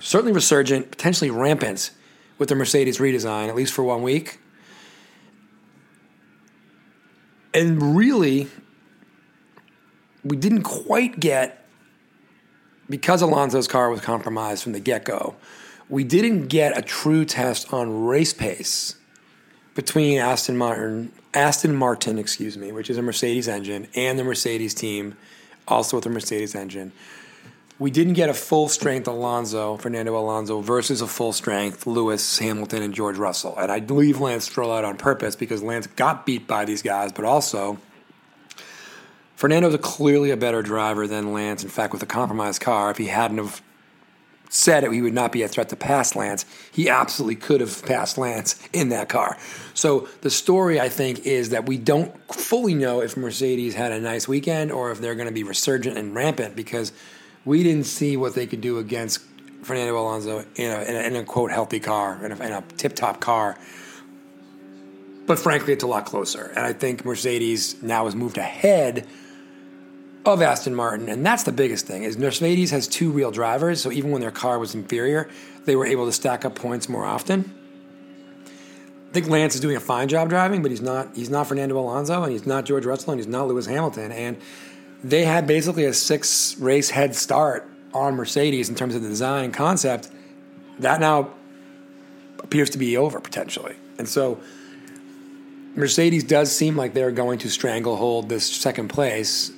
certainly 0.01 0.33
resurgent, 0.33 0.91
potentially 0.93 1.31
rampant 1.31 1.91
with 2.39 2.49
the 2.49 2.55
Mercedes 2.55 2.99
redesign, 2.99 3.49
at 3.49 3.55
least 3.55 3.73
for 3.73 3.83
one 3.83 4.03
week. 4.03 4.41
And 7.53 7.97
really, 7.97 8.49
we 10.25 10.37
didn't 10.37 10.63
quite 10.63 11.21
get, 11.21 11.67
because 12.89 13.23
Alonso's 13.23 13.69
car 13.69 13.91
was 13.91 14.01
compromised 14.01 14.63
from 14.63 14.73
the 14.73 14.81
get 14.81 15.05
go, 15.05 15.37
we 15.89 16.03
didn't 16.03 16.49
get 16.49 16.77
a 16.77 16.83
true 16.83 17.25
test 17.25 17.73
on 17.73 18.07
race 18.07 18.33
pace 18.33 18.97
between 19.75 20.19
Aston 20.19 20.57
Martin, 20.57 21.13
Aston 21.33 21.75
Martin, 21.75 22.19
excuse 22.19 22.57
me, 22.57 22.73
which 22.73 22.91
is 22.91 22.97
a 22.97 23.03
Mercedes 23.03 23.49
engine, 23.49 23.89
and 23.95 24.19
the 24.19 24.25
Mercedes 24.25 24.75
team, 24.75 25.17
also 25.69 25.97
with 25.97 26.07
a 26.07 26.11
Mercedes 26.11 26.55
engine 26.55 26.93
we 27.85 27.91
didn't 27.91 28.15
get 28.15 28.31
a 28.31 28.35
full 28.35 28.67
strength 28.67 29.07
Alonso, 29.07 29.77
Fernando 29.77 30.19
Alonso, 30.19 30.63
versus 30.63 31.03
a 31.03 31.07
full 31.07 31.35
strength 31.35 31.87
Lewis, 31.87 32.39
Hamilton, 32.39 32.83
and 32.83 32.95
George 32.95 33.19
Russell. 33.19 33.55
And 33.59 33.71
I 33.71 33.81
leave 33.81 34.23
Lance 34.23 34.47
Stroll 34.47 34.73
out 34.73 34.87
on 34.87 34.97
purpose 34.97 35.37
because 35.37 35.63
Lance 35.63 35.87
got 35.87 36.25
beat 36.25 36.47
by 36.47 36.65
these 36.65 36.81
guys, 36.81 37.13
but 37.13 37.27
also 37.27 37.77
Fernando's 39.37 39.77
clearly 39.83 40.31
a 40.31 40.37
better 40.39 40.63
driver 40.63 41.07
than 41.07 41.35
Lance. 41.35 41.63
In 41.63 41.69
fact, 41.69 41.93
with 41.93 42.03
a 42.03 42.07
compromised 42.07 42.63
car, 42.63 42.91
if 42.91 42.97
he 42.97 43.09
hadn't 43.09 43.37
have 43.37 43.61
said 44.49 44.83
it, 44.83 44.91
he 44.91 45.03
would 45.03 45.13
not 45.13 45.31
be 45.31 45.43
a 45.43 45.49
threat 45.49 45.69
to 45.69 45.77
pass 45.77 46.17
Lance. 46.17 46.47
He 46.73 46.89
absolutely 46.89 47.37
could 47.37 47.61
have 47.61 47.85
passed 47.85 48.17
Lance 48.17 48.59
in 48.73 48.89
that 48.89 49.11
car. 49.11 49.37
So 49.75 50.09
the 50.23 50.31
story, 50.31 50.81
I 50.81 50.89
think, 50.89 51.27
is 51.27 51.51
that 51.51 51.67
we 51.67 51.77
don't 51.77 52.17
fully 52.33 52.73
know 52.73 53.03
if 53.03 53.15
Mercedes 53.15 53.75
had 53.75 53.93
a 53.93 54.01
nice 54.01 54.27
weekend 54.27 54.73
or 54.73 54.91
if 54.91 55.03
they're 55.03 55.15
going 55.15 55.29
to 55.29 55.35
be 55.35 55.43
resurgent 55.43 55.99
and 55.99 56.15
rampant 56.15 56.57
because 56.57 56.91
we 57.45 57.63
didn't 57.63 57.85
see 57.85 58.17
what 58.17 58.35
they 58.35 58.47
could 58.47 58.61
do 58.61 58.79
against 58.79 59.21
Fernando 59.63 59.99
Alonso 59.99 60.45
in 60.57 60.71
a, 60.71 60.83
in 60.83 60.97
a, 60.97 61.01
in 61.01 61.17
a 61.17 61.25
quote 61.25 61.51
healthy 61.51 61.81
car, 61.81 62.25
in 62.25 62.33
a, 62.33 62.59
a 62.59 62.65
tip 62.77 62.95
top 62.95 63.21
car. 63.21 63.57
But 65.27 65.39
frankly, 65.39 65.73
it's 65.73 65.85
a 65.85 65.87
lot 65.87 66.05
closer. 66.05 66.53
And 66.55 66.67
I 66.67 66.73
think 66.73 67.05
Mercedes 67.05 67.83
now 67.83 68.05
has 68.05 68.15
moved 68.15 68.37
ahead 68.37 69.07
of 70.27 70.41
Aston 70.41 70.75
Martin, 70.75 71.09
and 71.09 71.25
that's 71.25 71.43
the 71.43 71.53
biggest 71.53 71.87
thing. 71.87 72.03
Is 72.03 72.17
Mercedes 72.17 72.71
has 72.71 72.89
two 72.89 73.11
real 73.11 73.31
drivers, 73.31 73.81
so 73.81 73.93
even 73.93 74.11
when 74.11 74.21
their 74.21 74.31
car 74.31 74.59
was 74.59 74.75
inferior, 74.75 75.29
they 75.65 75.77
were 75.77 75.87
able 75.87 76.07
to 76.07 76.13
stack 76.13 76.45
up 76.45 76.55
points 76.55 76.89
more 76.89 77.05
often. 77.05 77.55
I 78.47 79.13
think 79.13 79.29
Lance 79.29 79.55
is 79.55 79.61
doing 79.61 79.77
a 79.77 79.81
fine 79.81 80.09
job 80.09 80.29
driving, 80.29 80.63
but 80.63 80.71
he's 80.71 80.81
not 80.81 81.15
he's 81.15 81.31
not 81.31 81.47
Fernando 81.47 81.79
Alonso 81.79 82.23
and 82.23 82.33
he's 82.33 82.47
not 82.47 82.65
George 82.65 82.85
Russell 82.85 83.13
and 83.13 83.21
he's 83.21 83.29
not 83.29 83.47
Lewis 83.47 83.67
Hamilton. 83.67 84.11
And 84.11 84.39
they 85.05 85.25
had 85.25 85.47
basically 85.47 85.85
a 85.85 85.93
six 85.93 86.59
race 86.59 86.89
head 86.91 87.15
start 87.15 87.69
on 87.93 88.15
Mercedes 88.15 88.71
in 88.71 88.75
terms 88.75 88.95
of 88.95 89.03
the 89.03 89.09
design 89.09 89.53
concept. 89.53 90.11
That 90.79 90.99
now 90.99 91.31
appears 92.41 92.71
to 92.71 92.79
be 92.79 92.97
over 92.97 93.21
potentially. 93.21 93.77
And 93.99 94.09
so 94.09 94.41
Mercedes 95.75 96.25
does 96.25 96.51
seem 96.51 96.75
like 96.75 96.95
they're 96.95 97.13
going 97.13 97.39
to 97.41 97.51
stranglehold 97.51 98.29
this 98.29 98.51
second 98.51 98.89
place 98.89 99.53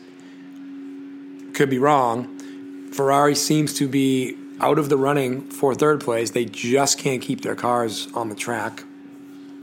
could 1.55 1.71
be 1.71 1.79
wrong. 1.79 2.91
Ferrari 2.93 3.35
seems 3.35 3.73
to 3.75 3.88
be 3.88 4.37
out 4.61 4.79
of 4.79 4.88
the 4.88 4.97
running 4.97 5.49
for 5.49 5.75
third 5.75 6.00
place. 6.00 6.31
They 6.31 6.45
just 6.45 6.99
can't 6.99 7.23
keep 7.23 7.43
their 7.43 7.55
cars 7.55 8.09
on 8.15 8.29
the 8.29 8.35
track 8.35 8.83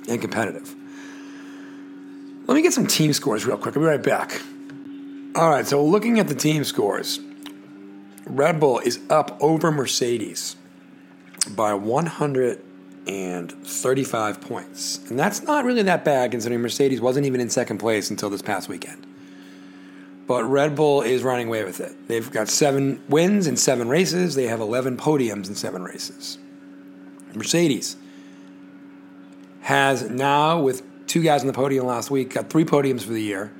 and 0.07 0.19
competitive. 0.19 0.75
Let 2.47 2.55
me 2.55 2.61
get 2.61 2.73
some 2.73 2.87
team 2.87 3.13
scores 3.13 3.45
real 3.45 3.57
quick. 3.57 3.75
I'll 3.75 3.83
be 3.83 3.87
right 3.87 4.01
back. 4.01 4.41
All 5.35 5.49
right, 5.49 5.65
so 5.65 5.83
looking 5.83 6.19
at 6.19 6.27
the 6.27 6.35
team 6.35 6.63
scores, 6.63 7.19
Red 8.25 8.59
Bull 8.59 8.77
is 8.79 8.99
up 9.09 9.35
over 9.41 9.71
Mercedes 9.71 10.55
by 11.55 11.73
135 11.73 14.41
points. 14.41 14.99
And 15.09 15.17
that's 15.19 15.41
not 15.41 15.65
really 15.65 15.81
that 15.83 16.05
bad 16.05 16.31
considering 16.31 16.61
Mercedes 16.61 17.01
wasn't 17.01 17.25
even 17.25 17.41
in 17.41 17.49
second 17.49 17.79
place 17.79 18.09
until 18.09 18.29
this 18.29 18.41
past 18.41 18.69
weekend 18.69 19.05
but 20.27 20.43
Red 20.45 20.75
Bull 20.75 21.01
is 21.01 21.23
running 21.23 21.47
away 21.47 21.63
with 21.63 21.79
it. 21.79 22.07
They've 22.07 22.29
got 22.29 22.47
seven 22.47 23.01
wins 23.09 23.47
in 23.47 23.57
seven 23.57 23.89
races. 23.89 24.35
They 24.35 24.47
have 24.47 24.61
11 24.61 24.97
podiums 24.97 25.47
in 25.47 25.55
seven 25.55 25.83
races. 25.83 26.37
Mercedes 27.33 27.97
has 29.61 30.09
now, 30.09 30.61
with 30.61 30.83
two 31.07 31.23
guys 31.23 31.41
on 31.41 31.47
the 31.47 31.53
podium 31.53 31.85
last 31.85 32.11
week, 32.11 32.33
got 32.33 32.49
three 32.49 32.65
podiums 32.65 33.03
for 33.03 33.13
the 33.13 33.21
year. 33.21 33.51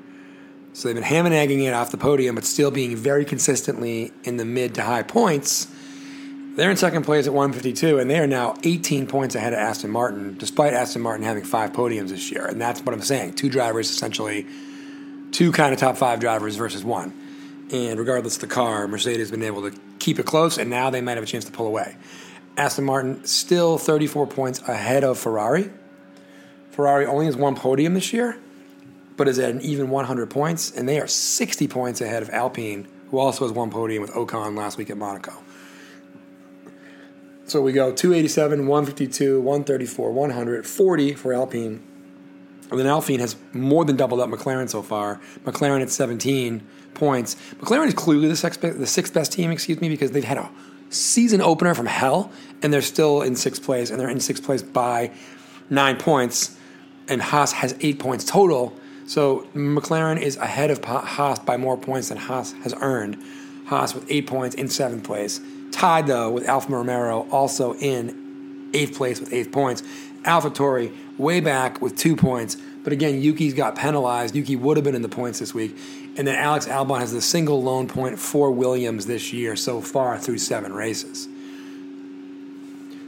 So 0.74 0.88
they've 0.88 0.94
been 0.94 1.04
ham 1.04 1.24
and 1.24 1.34
egging 1.34 1.62
it 1.62 1.72
off 1.72 1.90
the 1.90 1.96
podium, 1.96 2.34
but 2.34 2.44
still 2.44 2.70
being 2.70 2.96
very 2.96 3.24
consistently 3.24 4.12
in 4.24 4.36
the 4.36 4.44
mid 4.44 4.74
to 4.74 4.82
high 4.82 5.04
points. 5.04 5.68
They're 6.56 6.70
in 6.70 6.76
second 6.76 7.04
place 7.04 7.26
at 7.26 7.32
152, 7.32 7.98
and 7.98 8.10
they 8.10 8.18
are 8.18 8.26
now 8.26 8.56
18 8.62 9.06
points 9.06 9.34
ahead 9.34 9.52
of 9.52 9.58
Aston 9.58 9.90
Martin, 9.90 10.36
despite 10.36 10.72
Aston 10.72 11.00
Martin 11.00 11.24
having 11.24 11.44
five 11.44 11.72
podiums 11.72 12.10
this 12.10 12.30
year. 12.30 12.44
And 12.46 12.60
that's 12.60 12.80
what 12.82 12.92
I'm 12.92 13.02
saying. 13.02 13.34
Two 13.34 13.48
drivers 13.48 13.90
essentially 13.90 14.46
two 15.34 15.50
kind 15.50 15.72
of 15.72 15.80
top 15.80 15.96
five 15.96 16.20
drivers 16.20 16.56
versus 16.56 16.84
one. 16.84 17.12
And 17.72 17.98
regardless 17.98 18.36
of 18.36 18.42
the 18.42 18.46
car, 18.46 18.86
Mercedes 18.86 19.18
has 19.18 19.30
been 19.30 19.42
able 19.42 19.68
to 19.68 19.76
keep 19.98 20.18
it 20.18 20.26
close, 20.26 20.58
and 20.58 20.70
now 20.70 20.90
they 20.90 21.00
might 21.00 21.14
have 21.14 21.24
a 21.24 21.26
chance 21.26 21.44
to 21.44 21.52
pull 21.52 21.66
away. 21.66 21.96
Aston 22.56 22.84
Martin 22.84 23.24
still 23.24 23.78
34 23.78 24.28
points 24.28 24.60
ahead 24.68 25.02
of 25.02 25.18
Ferrari. 25.18 25.70
Ferrari 26.70 27.06
only 27.06 27.26
has 27.26 27.36
one 27.36 27.56
podium 27.56 27.94
this 27.94 28.12
year, 28.12 28.38
but 29.16 29.28
is 29.28 29.38
at 29.38 29.50
an 29.50 29.60
even 29.60 29.90
100 29.90 30.30
points, 30.30 30.70
and 30.70 30.88
they 30.88 31.00
are 31.00 31.06
60 31.06 31.68
points 31.68 32.00
ahead 32.00 32.22
of 32.22 32.30
Alpine, 32.30 32.88
who 33.10 33.18
also 33.18 33.44
has 33.44 33.52
one 33.52 33.70
podium 33.70 34.02
with 34.02 34.12
Ocon 34.12 34.56
last 34.56 34.78
week 34.78 34.90
at 34.90 34.96
Monaco. 34.96 35.32
So 37.46 37.60
we 37.60 37.72
go 37.72 37.92
287, 37.92 38.66
152, 38.66 39.40
134, 39.40 40.12
100, 40.12 40.66
40 40.66 41.14
for 41.14 41.34
Alpine, 41.34 41.82
and 42.70 42.80
then 42.80 42.86
Alpine 42.86 43.20
has 43.20 43.36
more 43.52 43.84
than 43.84 43.96
doubled 43.96 44.20
up 44.20 44.28
McLaren 44.30 44.68
so 44.68 44.82
far. 44.82 45.20
McLaren 45.44 45.82
at 45.82 45.90
17 45.90 46.66
points. 46.94 47.36
McLaren 47.56 47.86
is 47.86 47.94
clearly 47.94 48.28
the 48.28 48.36
sixth, 48.36 48.60
the 48.60 48.86
sixth 48.86 49.12
best 49.12 49.32
team, 49.32 49.50
excuse 49.50 49.80
me, 49.80 49.88
because 49.88 50.12
they've 50.12 50.24
had 50.24 50.38
a 50.38 50.50
season 50.90 51.40
opener 51.40 51.74
from 51.74 51.86
hell, 51.86 52.32
and 52.62 52.72
they're 52.72 52.82
still 52.82 53.22
in 53.22 53.36
sixth 53.36 53.62
place, 53.62 53.90
and 53.90 54.00
they're 54.00 54.08
in 54.08 54.20
sixth 54.20 54.42
place 54.42 54.62
by 54.62 55.10
nine 55.70 55.98
points. 55.98 56.56
And 57.06 57.20
Haas 57.20 57.52
has 57.52 57.76
eight 57.80 57.98
points 57.98 58.24
total. 58.24 58.74
So 59.06 59.46
McLaren 59.54 60.20
is 60.20 60.36
ahead 60.36 60.70
of 60.70 60.82
Haas 60.84 61.38
by 61.38 61.56
more 61.56 61.76
points 61.76 62.08
than 62.08 62.18
Haas 62.18 62.52
has 62.62 62.74
earned. 62.80 63.22
Haas 63.66 63.94
with 63.94 64.04
eight 64.10 64.26
points 64.26 64.54
in 64.54 64.68
seventh 64.68 65.04
place. 65.04 65.40
Tied, 65.70 66.06
though, 66.06 66.30
with 66.30 66.48
Alfa 66.48 66.72
Romero 66.72 67.26
also 67.30 67.74
in 67.74 68.70
eighth 68.72 68.96
place 68.96 69.20
with 69.20 69.32
eight 69.32 69.52
points. 69.52 69.82
AlphaTauri 70.22 70.94
way 71.18 71.40
back 71.40 71.82
with 71.82 71.96
two 71.96 72.16
points. 72.16 72.56
But 72.82 72.92
again, 72.92 73.20
Yuki's 73.20 73.54
got 73.54 73.76
penalized. 73.76 74.34
Yuki 74.34 74.56
would 74.56 74.76
have 74.76 74.84
been 74.84 74.94
in 74.94 75.02
the 75.02 75.08
points 75.08 75.38
this 75.38 75.54
week. 75.54 75.76
And 76.16 76.26
then 76.28 76.36
Alex 76.36 76.66
Albon 76.66 77.00
has 77.00 77.12
the 77.12 77.22
single 77.22 77.62
lone 77.62 77.88
point 77.88 78.18
for 78.18 78.50
Williams 78.50 79.06
this 79.06 79.32
year 79.32 79.56
so 79.56 79.80
far 79.80 80.18
through 80.18 80.38
seven 80.38 80.72
races. 80.72 81.28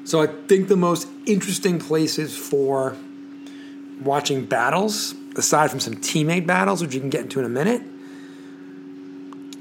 So 0.04 0.22
I 0.22 0.26
think 0.26 0.68
the 0.68 0.76
most 0.76 1.08
interesting 1.26 1.78
places 1.78 2.36
for 2.36 2.96
watching 4.00 4.44
battles, 4.44 5.14
aside 5.36 5.70
from 5.70 5.80
some 5.80 5.94
teammate 5.96 6.46
battles, 6.46 6.82
which 6.82 6.94
you 6.94 7.00
can 7.00 7.10
get 7.10 7.22
into 7.22 7.38
in 7.38 7.44
a 7.44 7.48
minute, 7.48 7.82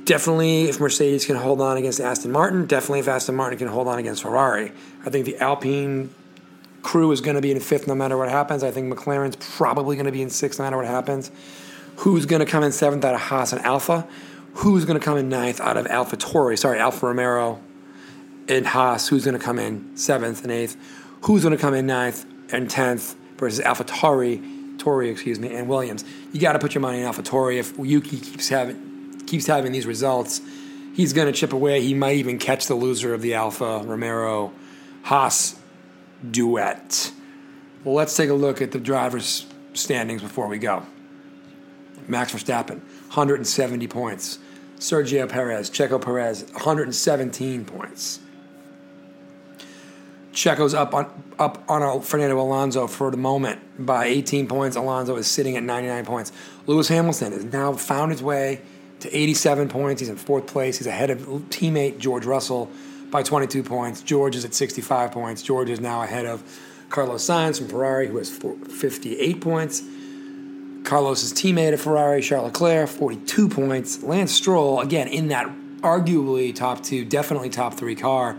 definitely 0.06 0.66
if 0.66 0.80
Mercedes 0.80 1.26
can 1.26 1.36
hold 1.36 1.62
on 1.62 1.78
against 1.78 2.00
Aston 2.00 2.32
Martin, 2.32 2.66
definitely 2.66 3.00
if 3.00 3.08
Aston 3.08 3.36
Martin 3.36 3.60
can 3.60 3.68
hold 3.68 3.88
on 3.88 4.00
against 4.00 4.22
Ferrari. 4.24 4.72
I 5.06 5.10
think 5.10 5.26
the 5.26 5.38
Alpine 5.38 6.10
crew 6.82 7.12
is 7.12 7.20
going 7.20 7.36
to 7.36 7.42
be 7.42 7.52
in 7.52 7.60
fifth 7.60 7.88
no 7.88 7.96
matter 7.96 8.18
what 8.18 8.30
happens. 8.30 8.64
I 8.64 8.72
think 8.72 8.94
McLaren's 8.94 9.36
probably 9.58 9.96
going 9.96 10.06
to 10.06 10.12
be 10.12 10.22
in 10.22 10.30
sixth 10.30 10.60
no 10.60 10.66
matter 10.66 10.78
what 10.78 10.86
happens. 10.86 11.32
Who's 11.98 12.26
going 12.26 12.40
to 12.40 12.46
come 12.46 12.64
in 12.64 12.72
seventh 12.72 13.04
out 13.04 13.16
of 13.16 13.22
Haas 13.22 13.54
and 13.54 13.62
Alpha? 13.64 14.08
Who's 14.56 14.86
going 14.86 15.00
to 15.00 15.04
come 15.04 15.18
in 15.18 15.28
ninth 15.28 15.60
out 15.60 15.78
of 15.78 15.86
AlphaTauri? 15.88 16.58
Sorry, 16.58 16.80
Alfa 16.80 17.08
Romero 17.08 17.62
and 18.48 18.66
Haas. 18.68 19.08
Who's 19.08 19.26
going 19.26 19.38
to 19.38 19.44
come 19.44 19.60
in 19.60 19.98
seventh 19.98 20.44
and 20.44 20.52
eighth? 20.52 20.78
Who's 21.22 21.44
going 21.44 21.56
to 21.56 21.62
come 21.62 21.74
in 21.74 21.88
ninth 21.88 22.26
and 22.52 22.70
tenth 22.70 23.16
versus 23.38 23.60
AlphaTauri, 23.66 23.88
Tori, 23.88 24.38
excuse 24.80 25.40
me, 25.40 25.56
and 25.56 25.68
Williams? 25.68 26.04
You 26.32 26.40
got 26.40 26.54
to 26.54 26.60
put 26.60 26.74
your 26.74 26.82
money 26.82 27.02
in 27.02 27.06
AlphaTauri. 27.12 27.58
If 27.58 27.78
Yuki 27.78 28.20
keeps 28.20 28.50
having 28.50 29.22
keeps 29.26 29.48
having 29.48 29.72
these 29.72 29.86
results, 29.86 30.42
he's 30.94 31.14
going 31.14 31.28
to 31.28 31.34
chip 31.34 31.54
away. 31.54 31.82
He 31.82 31.94
might 31.94 32.18
even 32.18 32.38
catch 32.38 32.68
the 32.68 32.76
loser 32.76 33.14
of 33.14 33.22
the 33.22 33.34
Alpha 33.34 33.82
Romero 33.84 34.52
Haas 35.04 35.60
duet. 36.30 37.12
Well, 37.84 37.96
let's 37.96 38.16
take 38.16 38.30
a 38.30 38.34
look 38.34 38.62
at 38.62 38.72
the 38.72 38.80
drivers' 38.80 39.46
standings 39.74 40.22
before 40.22 40.48
we 40.48 40.58
go. 40.58 40.86
Max 42.08 42.34
Verstappen, 42.34 42.80
170 43.10 43.88
points. 43.88 44.40
Sergio 44.78 45.28
Perez, 45.28 45.70
Checo 45.70 46.02
Perez, 46.02 46.44
117 46.52 47.66
points. 47.66 48.20
Checo's 50.36 50.74
up 50.74 50.94
on 50.94 51.24
up 51.40 51.64
on 51.70 52.02
Fernando 52.02 52.40
Alonso 52.40 52.88
for 52.88 53.10
the 53.10 53.18
moment 53.18 53.86
by 53.86 54.06
18 54.06 54.48
points. 54.48 54.76
Alonso 54.76 55.16
is 55.16 55.28
sitting 55.28 55.56
at 55.56 55.64
99 55.64 56.06
points. 56.06 56.32
Lewis 56.68 56.90
Hamilton 56.90 57.32
has 57.32 57.46
now 57.46 57.74
found 57.74 58.12
his 58.12 58.22
way 58.22 58.62
to 59.00 59.18
87 59.18 59.70
points. 59.70 60.02
He's 60.02 60.10
in 60.10 60.18
fourth 60.18 60.46
place. 60.46 60.78
He's 60.78 60.88
ahead 60.88 61.10
of 61.10 61.20
teammate 61.50 62.00
George 62.00 62.26
Russell 62.26 62.70
by 63.12 63.24
22 63.24 63.64
points. 63.64 64.02
George 64.02 64.36
is 64.36 64.44
at 64.44 64.54
65 64.54 65.12
points. 65.12 65.42
George 65.42 65.70
is 65.70 65.80
now 65.80 66.04
ahead 66.04 66.26
of 66.26 66.44
Carlos 66.90 67.26
Sainz 67.26 67.58
from 67.58 67.70
Ferrari, 67.70 68.08
who 68.08 68.18
has 68.18 68.30
58 68.30 69.40
points. 69.42 69.82
Carlos's 70.84 71.34
teammate 71.34 71.74
at 71.74 71.80
Ferrari, 71.80 72.22
Charles 72.22 72.48
Leclerc, 72.48 72.90
42 72.90 73.50
points. 73.50 74.04
Lance 74.04 74.34
Stroll, 74.34 74.82
again, 74.82 75.08
in 75.08 75.30
that 75.30 75.48
arguably 75.80 76.54
top 76.54 76.84
two, 76.84 77.06
definitely 77.06 77.50
top 77.50 77.76
three 77.76 77.96
car. 77.96 78.38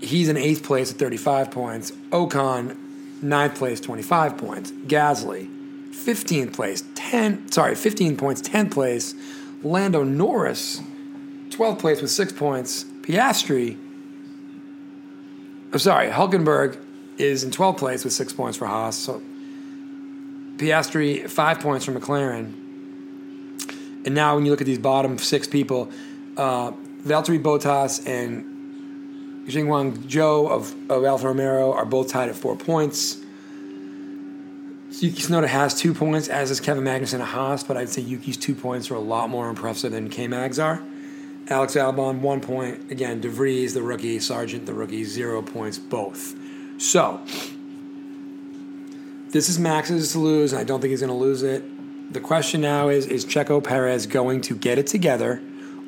He's 0.00 0.28
in 0.28 0.36
eighth 0.36 0.62
place 0.62 0.90
at 0.90 0.98
35 0.98 1.50
points. 1.50 1.90
Ocon, 2.10 2.76
ninth 3.22 3.56
place, 3.56 3.80
25 3.80 4.38
points. 4.38 4.70
Gasly, 4.70 5.48
15th 5.90 6.54
place, 6.54 6.84
10, 6.94 7.52
sorry, 7.52 7.74
15 7.74 8.16
points, 8.16 8.40
10th 8.42 8.70
place. 8.70 9.14
Lando 9.62 10.02
Norris, 10.02 10.80
12th 11.50 11.78
place 11.78 12.00
with 12.00 12.10
six 12.10 12.32
points. 12.32 12.84
Piastri, 13.02 13.76
I'm 15.72 15.78
sorry, 15.78 16.08
Hulkenberg 16.08 16.82
is 17.18 17.44
in 17.44 17.50
12th 17.50 17.78
place 17.78 18.04
with 18.04 18.14
six 18.14 18.32
points 18.32 18.56
for 18.56 18.66
Haas. 18.66 18.96
So 18.96 19.20
Piastri, 20.56 21.28
five 21.28 21.60
points 21.60 21.84
for 21.84 21.92
McLaren. 21.92 22.54
And 24.06 24.14
now 24.14 24.34
when 24.34 24.46
you 24.46 24.50
look 24.50 24.62
at 24.62 24.66
these 24.66 24.78
bottom 24.78 25.18
six 25.18 25.46
people, 25.46 25.90
uh, 26.38 26.72
Valtteri 27.02 27.42
Bottas 27.42 28.06
and 28.06 28.49
Xinguang 29.46 29.96
Zhou 30.04 30.50
of, 30.50 30.74
of 30.90 31.04
Alfa 31.04 31.28
Romeo 31.28 31.72
are 31.72 31.84
both 31.84 32.08
tied 32.08 32.28
at 32.28 32.36
four 32.36 32.56
points. 32.56 33.16
Yuki 34.98 35.22
Tsunoda 35.22 35.46
has 35.46 35.74
two 35.74 35.94
points, 35.94 36.28
as 36.28 36.50
is 36.50 36.60
Kevin 36.60 36.84
Magnussen 36.84 37.20
at 37.20 37.28
Haas, 37.28 37.62
but 37.62 37.76
I'd 37.76 37.88
say 37.88 38.02
Yuki's 38.02 38.36
two 38.36 38.54
points 38.54 38.90
are 38.90 38.96
a 38.96 39.00
lot 39.00 39.30
more 39.30 39.48
impressive 39.48 39.92
than 39.92 40.10
K 40.10 40.26
Mags 40.26 40.58
are. 40.58 40.82
Alex 41.48 41.74
Albon, 41.74 42.20
one 42.20 42.40
point. 42.40 42.90
Again, 42.90 43.20
DeVries, 43.20 43.72
the 43.72 43.82
rookie, 43.82 44.18
Sargeant, 44.18 44.66
the 44.66 44.74
rookie, 44.74 45.04
zero 45.04 45.42
points 45.42 45.78
both. 45.78 46.34
So, 46.78 47.20
this 49.30 49.48
is 49.48 49.58
Max's 49.58 50.12
to 50.12 50.18
lose, 50.18 50.52
and 50.52 50.60
I 50.60 50.64
don't 50.64 50.80
think 50.80 50.90
he's 50.90 51.00
going 51.00 51.08
to 51.08 51.14
lose 51.14 51.42
it. 51.42 51.62
The 52.12 52.20
question 52.20 52.60
now 52.60 52.88
is 52.88 53.06
is 53.06 53.24
Checo 53.24 53.62
Perez 53.62 54.06
going 54.06 54.40
to 54.42 54.56
get 54.56 54.78
it 54.78 54.88
together, 54.88 55.40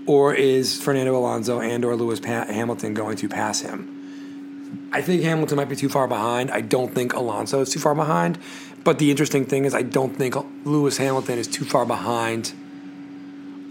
or 0.07 0.35
is 0.35 0.81
Fernando 0.81 1.17
Alonso 1.17 1.61
and 1.61 1.85
or 1.85 1.97
Lewis 1.97 2.21
pa- 2.21 2.47
Hamilton 2.47 2.95
going 2.95 3.17
to 3.19 3.29
pass 3.29 3.61
him? 3.61 4.89
I 4.93 5.03
think 5.03 5.23
Hamilton 5.23 5.57
might 5.57 5.69
be 5.69 5.77
too 5.77 5.89
far 5.89 6.07
behind. 6.07 6.51
I 6.51 6.61
don't 6.61 6.95
think 6.95 7.13
Alonso 7.13 7.61
is 7.61 7.71
too 7.71 7.81
far 7.81 7.95
behind. 7.95 8.39
But 8.85 8.99
the 8.99 9.11
interesting 9.11 9.45
thing 9.45 9.65
is, 9.65 9.75
I 9.75 9.83
don't 9.83 10.17
think 10.17 10.35
Lewis 10.65 10.97
Hamilton 10.97 11.39
is 11.39 11.47
too 11.47 11.65
far 11.65 11.87
behind 11.87 12.53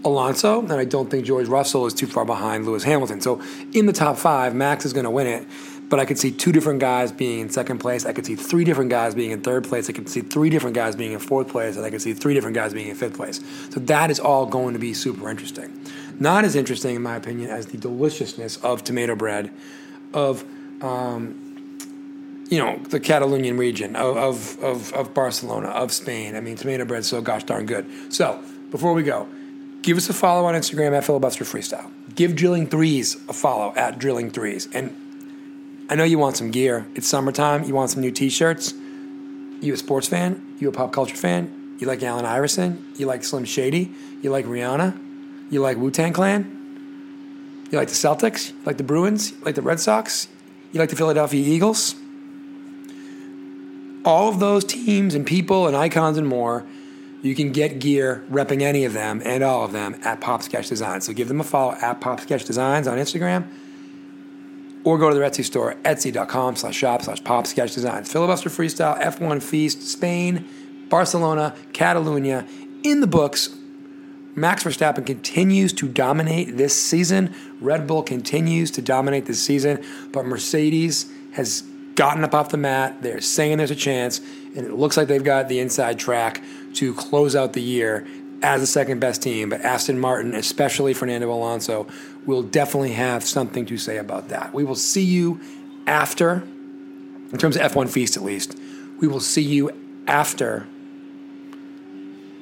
Alonso, 0.04 0.60
and 0.60 0.72
I 0.72 0.84
don't 0.84 1.10
think 1.10 1.24
George 1.24 1.46
Russell 1.48 1.86
is 1.86 1.94
too 1.94 2.06
far 2.06 2.24
behind 2.24 2.66
Lewis 2.66 2.82
Hamilton. 2.82 3.20
So 3.20 3.40
in 3.72 3.86
the 3.86 3.92
top 3.92 4.16
five, 4.16 4.54
Max 4.54 4.84
is 4.84 4.92
going 4.92 5.04
to 5.04 5.10
win 5.10 5.26
it. 5.26 5.46
But 5.88 6.00
I 6.00 6.06
could 6.06 6.18
see 6.18 6.32
two 6.32 6.52
different 6.52 6.80
guys 6.80 7.12
being 7.12 7.40
in 7.40 7.50
second 7.50 7.78
place. 7.78 8.06
I 8.06 8.14
could 8.14 8.24
see 8.24 8.34
three 8.34 8.64
different 8.64 8.88
guys 8.88 9.14
being 9.14 9.30
in 9.30 9.42
third 9.42 9.64
place. 9.64 9.90
I 9.90 9.92
could 9.92 10.08
see 10.08 10.22
three 10.22 10.48
different 10.48 10.74
guys 10.74 10.96
being 10.96 11.12
in 11.12 11.18
fourth 11.18 11.48
place, 11.48 11.76
and 11.76 11.84
I 11.84 11.90
could 11.90 12.00
see 12.00 12.14
three 12.14 12.32
different 12.32 12.54
guys 12.54 12.72
being 12.72 12.88
in 12.88 12.96
fifth 12.96 13.14
place. 13.14 13.40
So 13.70 13.80
that 13.80 14.10
is 14.10 14.18
all 14.18 14.46
going 14.46 14.72
to 14.72 14.78
be 14.78 14.94
super 14.94 15.28
interesting. 15.28 15.84
Not 16.22 16.44
as 16.44 16.54
interesting, 16.54 16.94
in 16.94 17.02
my 17.02 17.16
opinion, 17.16 17.50
as 17.50 17.66
the 17.66 17.78
deliciousness 17.78 18.56
of 18.58 18.84
tomato 18.84 19.16
bread, 19.16 19.50
of 20.14 20.44
um, 20.80 21.78
you 22.48 22.58
know, 22.58 22.78
the 22.78 23.00
Catalonian 23.00 23.58
region 23.58 23.96
of, 23.96 24.16
of, 24.16 24.62
of, 24.62 24.92
of, 24.92 25.14
Barcelona, 25.14 25.70
of 25.70 25.90
Spain. 25.90 26.36
I 26.36 26.40
mean, 26.40 26.54
tomato 26.54 26.84
bread's 26.84 27.08
so 27.08 27.20
gosh 27.20 27.42
darn 27.42 27.66
good. 27.66 27.90
So, 28.12 28.40
before 28.70 28.92
we 28.92 29.02
go, 29.02 29.26
give 29.82 29.96
us 29.96 30.08
a 30.08 30.12
follow 30.12 30.44
on 30.44 30.54
Instagram 30.54 30.96
at 30.96 31.02
Filibuster 31.02 31.44
Freestyle. 31.44 31.90
Give 32.14 32.36
Drilling 32.36 32.68
Threes 32.68 33.16
a 33.28 33.32
follow 33.32 33.74
at 33.74 33.98
Drilling 33.98 34.30
Threes. 34.30 34.68
And 34.72 34.96
I 35.90 35.96
know 35.96 36.04
you 36.04 36.20
want 36.20 36.36
some 36.36 36.52
gear. 36.52 36.86
It's 36.94 37.08
summertime. 37.08 37.64
You 37.64 37.74
want 37.74 37.90
some 37.90 38.00
new 38.00 38.12
t 38.12 38.30
shirts. 38.30 38.72
You 39.60 39.74
a 39.74 39.76
sports 39.76 40.06
fan? 40.06 40.54
You 40.60 40.68
a 40.68 40.72
pop 40.72 40.92
culture 40.92 41.16
fan? 41.16 41.76
You 41.80 41.88
like 41.88 42.00
Allen 42.04 42.26
Iverson? 42.26 42.92
You 42.96 43.06
like 43.06 43.24
Slim 43.24 43.44
Shady? 43.44 43.90
You 44.22 44.30
like 44.30 44.44
Rihanna? 44.44 45.11
You 45.52 45.60
like 45.60 45.76
Wu 45.76 45.92
Tang 45.92 46.12
Clan? 46.12 47.68
You 47.70 47.78
like 47.78 47.88
the 47.88 47.94
Celtics? 47.94 48.50
You 48.50 48.62
like 48.66 48.78
the 48.78 48.82
Bruins? 48.82 49.30
You 49.30 49.44
like 49.44 49.54
the 49.54 49.62
Red 49.62 49.78
Sox? 49.78 50.26
You 50.72 50.80
like 50.80 50.90
the 50.90 50.96
Philadelphia 50.96 51.40
Eagles? 51.40 51.94
all 54.04 54.28
of 54.28 54.40
those 54.40 54.64
teams 54.64 55.14
and 55.14 55.26
people 55.26 55.66
and 55.66 55.76
icons 55.76 56.18
and 56.18 56.26
more, 56.26 56.64
you 57.22 57.34
can 57.34 57.52
get 57.52 57.78
gear 57.78 58.24
repping 58.30 58.62
any 58.62 58.84
of 58.84 58.92
them 58.92 59.22
and 59.24 59.44
all 59.44 59.64
of 59.64 59.72
them 59.72 59.98
at 60.02 60.20
Pop 60.20 60.42
Sketch 60.42 60.68
Designs. 60.68 61.06
So 61.06 61.12
give 61.12 61.28
them 61.28 61.40
a 61.40 61.44
follow 61.44 61.72
at 61.80 62.00
Pop 62.00 62.20
Sketch 62.20 62.44
Designs 62.44 62.88
on 62.88 62.98
Instagram 62.98 63.48
or 64.84 64.98
go 64.98 65.08
to 65.08 65.14
the 65.14 65.20
Etsy 65.20 65.44
store, 65.44 65.74
etsy.com 65.84 66.56
slash 66.56 66.74
shop 66.74 67.02
slash 67.02 67.22
Pop 67.22 67.46
Sketch 67.46 67.74
Designs. 67.74 68.12
Filibuster 68.12 68.50
Freestyle, 68.50 69.00
F1 69.00 69.40
Feast, 69.40 69.82
Spain, 69.82 70.48
Barcelona, 70.88 71.54
Catalunya, 71.72 72.48
in 72.82 73.00
the 73.00 73.06
books. 73.06 73.56
Max 74.34 74.64
Verstappen 74.64 75.04
continues 75.04 75.72
to 75.74 75.88
dominate 75.88 76.56
this 76.56 76.80
season. 76.80 77.34
Red 77.60 77.86
Bull 77.86 78.02
continues 78.02 78.70
to 78.72 78.82
dominate 78.82 79.26
this 79.26 79.42
season, 79.42 79.84
but 80.10 80.24
Mercedes 80.24 81.10
has 81.32 81.62
gotten 81.94 82.24
up 82.24 82.34
off 82.34 82.48
the 82.48 82.56
mat. 82.56 83.02
They're 83.02 83.20
saying 83.20 83.58
there's 83.58 83.70
a 83.70 83.76
chance, 83.76 84.20
and 84.56 84.66
it 84.66 84.72
looks 84.72 84.96
like 84.96 85.08
they've 85.08 85.22
got 85.22 85.48
the 85.48 85.60
inside 85.60 85.98
track 85.98 86.42
to 86.74 86.94
close 86.94 87.36
out 87.36 87.52
the 87.52 87.62
year 87.62 88.06
as 88.42 88.60
the 88.60 88.66
second 88.66 89.00
best 89.00 89.22
team. 89.22 89.50
But 89.50 89.60
Aston 89.60 89.98
Martin, 89.98 90.34
especially 90.34 90.94
Fernando 90.94 91.30
Alonso, 91.30 91.86
will 92.26 92.42
definitely 92.42 92.92
have 92.92 93.24
something 93.24 93.66
to 93.66 93.76
say 93.76 93.98
about 93.98 94.28
that. 94.28 94.54
We 94.54 94.64
will 94.64 94.74
see 94.74 95.04
you 95.04 95.40
after, 95.86 96.42
in 97.32 97.38
terms 97.38 97.56
of 97.56 97.70
F1 97.70 97.90
Feast 97.90 98.16
at 98.16 98.22
least, 98.22 98.58
we 98.98 99.08
will 99.08 99.20
see 99.20 99.42
you 99.42 99.70
after 100.06 100.66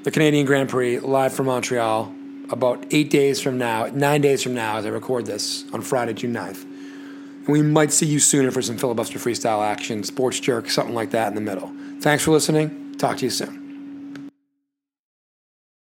the 0.03 0.11
Canadian 0.11 0.47
Grand 0.47 0.69
Prix 0.69 0.99
live 0.99 1.33
from 1.33 1.47
Montreal 1.47 2.15
about 2.51 2.85
eight 2.91 3.11
days 3.11 3.41
from 3.41 3.59
now, 3.59 3.87
nine 3.87 4.21
days 4.21 4.43
from 4.43 4.55
now, 4.55 4.79
as 4.79 4.87
I 4.87 4.89
record 4.89 5.27
this 5.27 5.65
on 5.73 5.83
Friday, 5.83 6.15
June 6.15 6.35
9th. 6.35 6.65
And 6.65 7.49
we 7.49 7.63
might 7.63 7.93
see 7.93 8.07
you 8.07 8.19
sooner 8.19 8.51
for 8.51 8.63
some 8.63 8.77
filibuster 8.77 9.19
freestyle 9.19 9.65
action, 9.65 10.03
sports 10.03 10.41
jerk, 10.41 10.69
something 10.71 10.95
like 10.95 11.11
that 11.11 11.29
in 11.29 11.35
the 11.35 11.41
middle. 11.41 11.71
Thanks 12.01 12.25
for 12.25 12.33
listening. 12.33 12.95
Talk 12.97 13.19
to 13.19 13.27
you 13.27 13.31
soon. 13.31 13.60